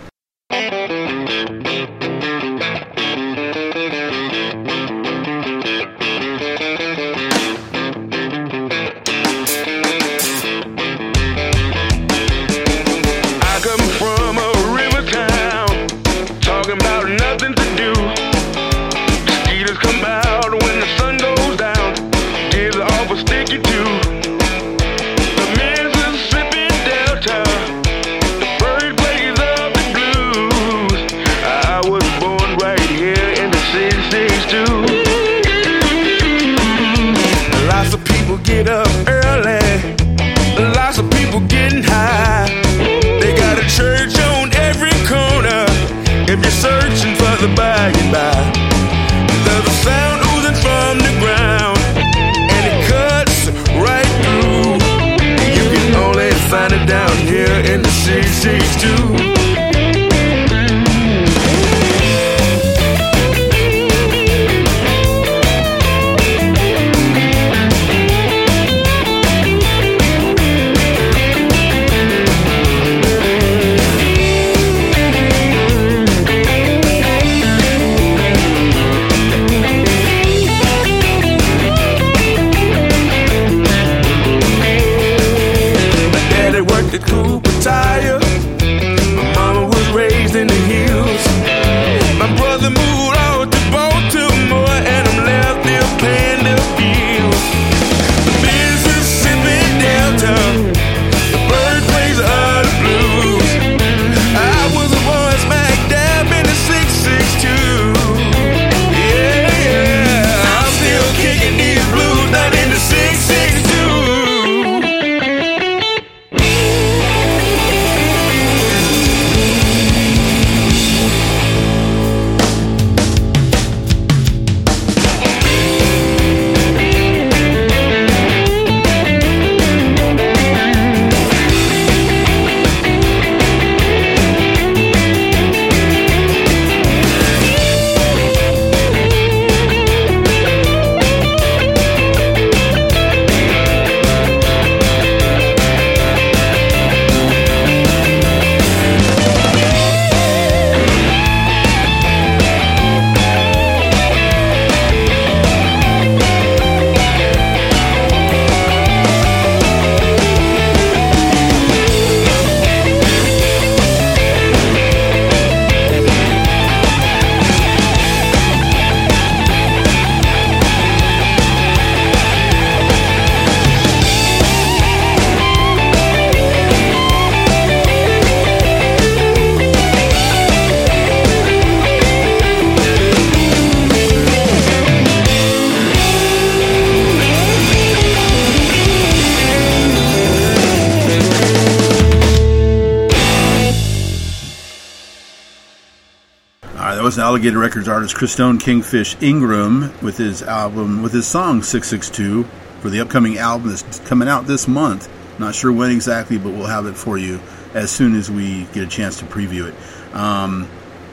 Alligator 197.32 197.60
Records 197.60 197.88
artist 197.88 198.14
Christone 198.14 198.60
Kingfish 198.60 199.16
Ingram 199.22 199.90
with 200.02 200.18
his 200.18 200.42
album, 200.42 201.02
with 201.02 201.14
his 201.14 201.26
song 201.26 201.62
662 201.62 202.44
for 202.80 202.90
the 202.90 203.00
upcoming 203.00 203.38
album 203.38 203.70
that's 203.70 204.00
coming 204.00 204.28
out 204.28 204.46
this 204.46 204.68
month. 204.68 205.08
Not 205.38 205.54
sure 205.54 205.72
when 205.72 205.90
exactly, 205.90 206.36
but 206.36 206.50
we'll 206.50 206.66
have 206.66 206.84
it 206.84 206.92
for 206.92 207.16
you 207.16 207.40
as 207.72 207.90
soon 207.90 208.16
as 208.16 208.30
we 208.30 208.64
get 208.74 208.84
a 208.84 208.86
chance 208.86 209.18
to 209.20 209.24
preview 209.24 209.66
it. 209.66 210.14
Um, 210.14 210.68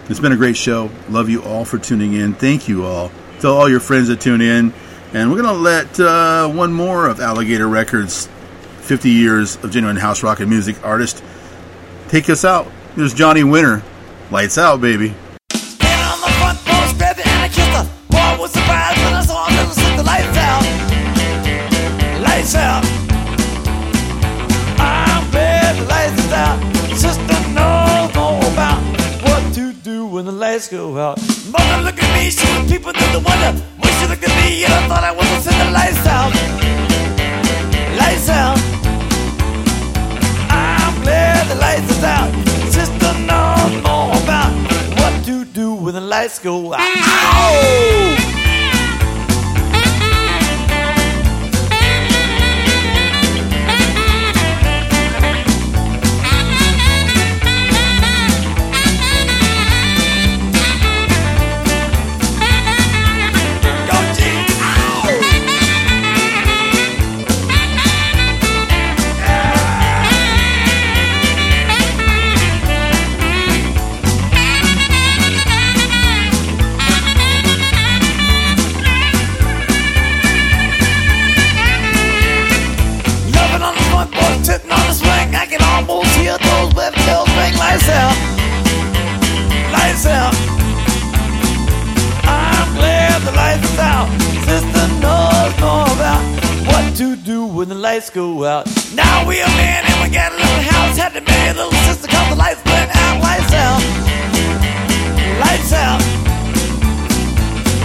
it's 0.09 0.19
been 0.19 0.33
a 0.33 0.35
great 0.35 0.57
show. 0.57 0.89
Love 1.07 1.29
you 1.29 1.41
all 1.41 1.63
for 1.63 1.77
tuning 1.77 2.11
in. 2.11 2.33
Thank 2.33 2.67
you 2.67 2.83
all. 2.83 3.13
Tell 3.39 3.55
all 3.55 3.69
your 3.69 3.79
friends 3.79 4.09
that 4.09 4.19
tune 4.19 4.41
in. 4.41 4.73
And 5.13 5.31
we're 5.31 5.41
going 5.41 5.55
to 5.55 5.61
let 5.61 5.99
uh, 6.01 6.49
one 6.49 6.73
more 6.73 7.07
of 7.07 7.21
Alligator 7.21 7.69
Records' 7.69 8.27
50 8.81 9.09
years 9.09 9.55
of 9.63 9.71
genuine 9.71 9.95
Houserockin' 9.95 10.49
music 10.49 10.85
artist 10.85 11.23
take 12.09 12.29
us 12.29 12.43
out. 12.43 12.67
There's 12.97 13.13
Johnny 13.13 13.45
Winter. 13.45 13.83
Lights 14.31 14.57
out, 14.57 14.81
baby. 14.81 15.15
Go 30.69 30.97
out. 30.99 31.17
Mother 31.49 31.83
look 31.83 32.01
at 32.01 32.13
me, 32.15 32.29
shooting 32.29 32.67
people 32.67 32.93
through 32.93 33.11
the 33.11 33.25
window. 33.25 33.53
When 33.81 33.93
she 33.93 34.05
looked 34.07 34.23
at 34.23 34.35
me, 34.43 34.63
and 34.65 34.73
I 34.73 34.87
thought 34.87 35.03
I 35.03 35.11
was 35.11 35.27
gonna 35.45 35.65
the 35.65 35.71
lights 35.71 36.05
out. 36.05 36.31
Lights 37.97 38.29
out. 38.29 38.57
I'm 40.51 41.01
glad 41.01 41.47
the 41.47 41.55
lights 41.55 41.89
is 41.89 42.03
out. 42.03 42.31
Sister 42.71 43.13
knows 43.25 43.83
more 43.83 44.13
about 44.23 44.53
what 44.99 45.25
to 45.25 45.45
do 45.45 45.73
when 45.73 45.95
the 45.95 46.01
lights 46.01 46.39
go 46.39 46.73
out. 46.73 46.81
Ow! 46.81 48.18
Go 98.11 98.43
out. 98.45 98.65
Now 98.93 99.27
we 99.27 99.41
are 99.41 99.47
man 99.57 99.83
and 99.85 100.03
we 100.03 100.13
got 100.13 100.31
a 100.31 100.35
little 100.35 100.71
house. 100.71 100.97
Had 100.97 101.13
to 101.13 101.21
marry 101.21 101.49
a 101.49 101.53
little 101.53 101.71
sister 101.87 102.07
cause 102.07 102.29
the 102.29 102.35
lights 102.35 102.63
went 102.65 102.89
out. 102.95 103.21
Lights 103.21 103.53
out. 103.53 103.81
Lights 105.39 105.73
out. 105.73 106.01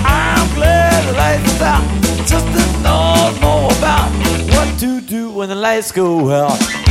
I'm 0.07 0.55
glad 0.55 1.05
the 1.09 1.13
lights 1.13 1.61
out. 1.61 1.85
Sister 2.27 2.83
knows 2.83 3.41
more 3.41 3.71
about 3.79 4.11
what 4.55 4.79
to 4.81 5.01
do 5.01 5.31
when 5.31 5.49
the 5.49 5.55
lights 5.55 5.93
go 5.93 6.31
out. 6.31 6.84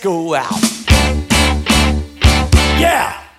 Go 0.00 0.34
out. 0.34 0.77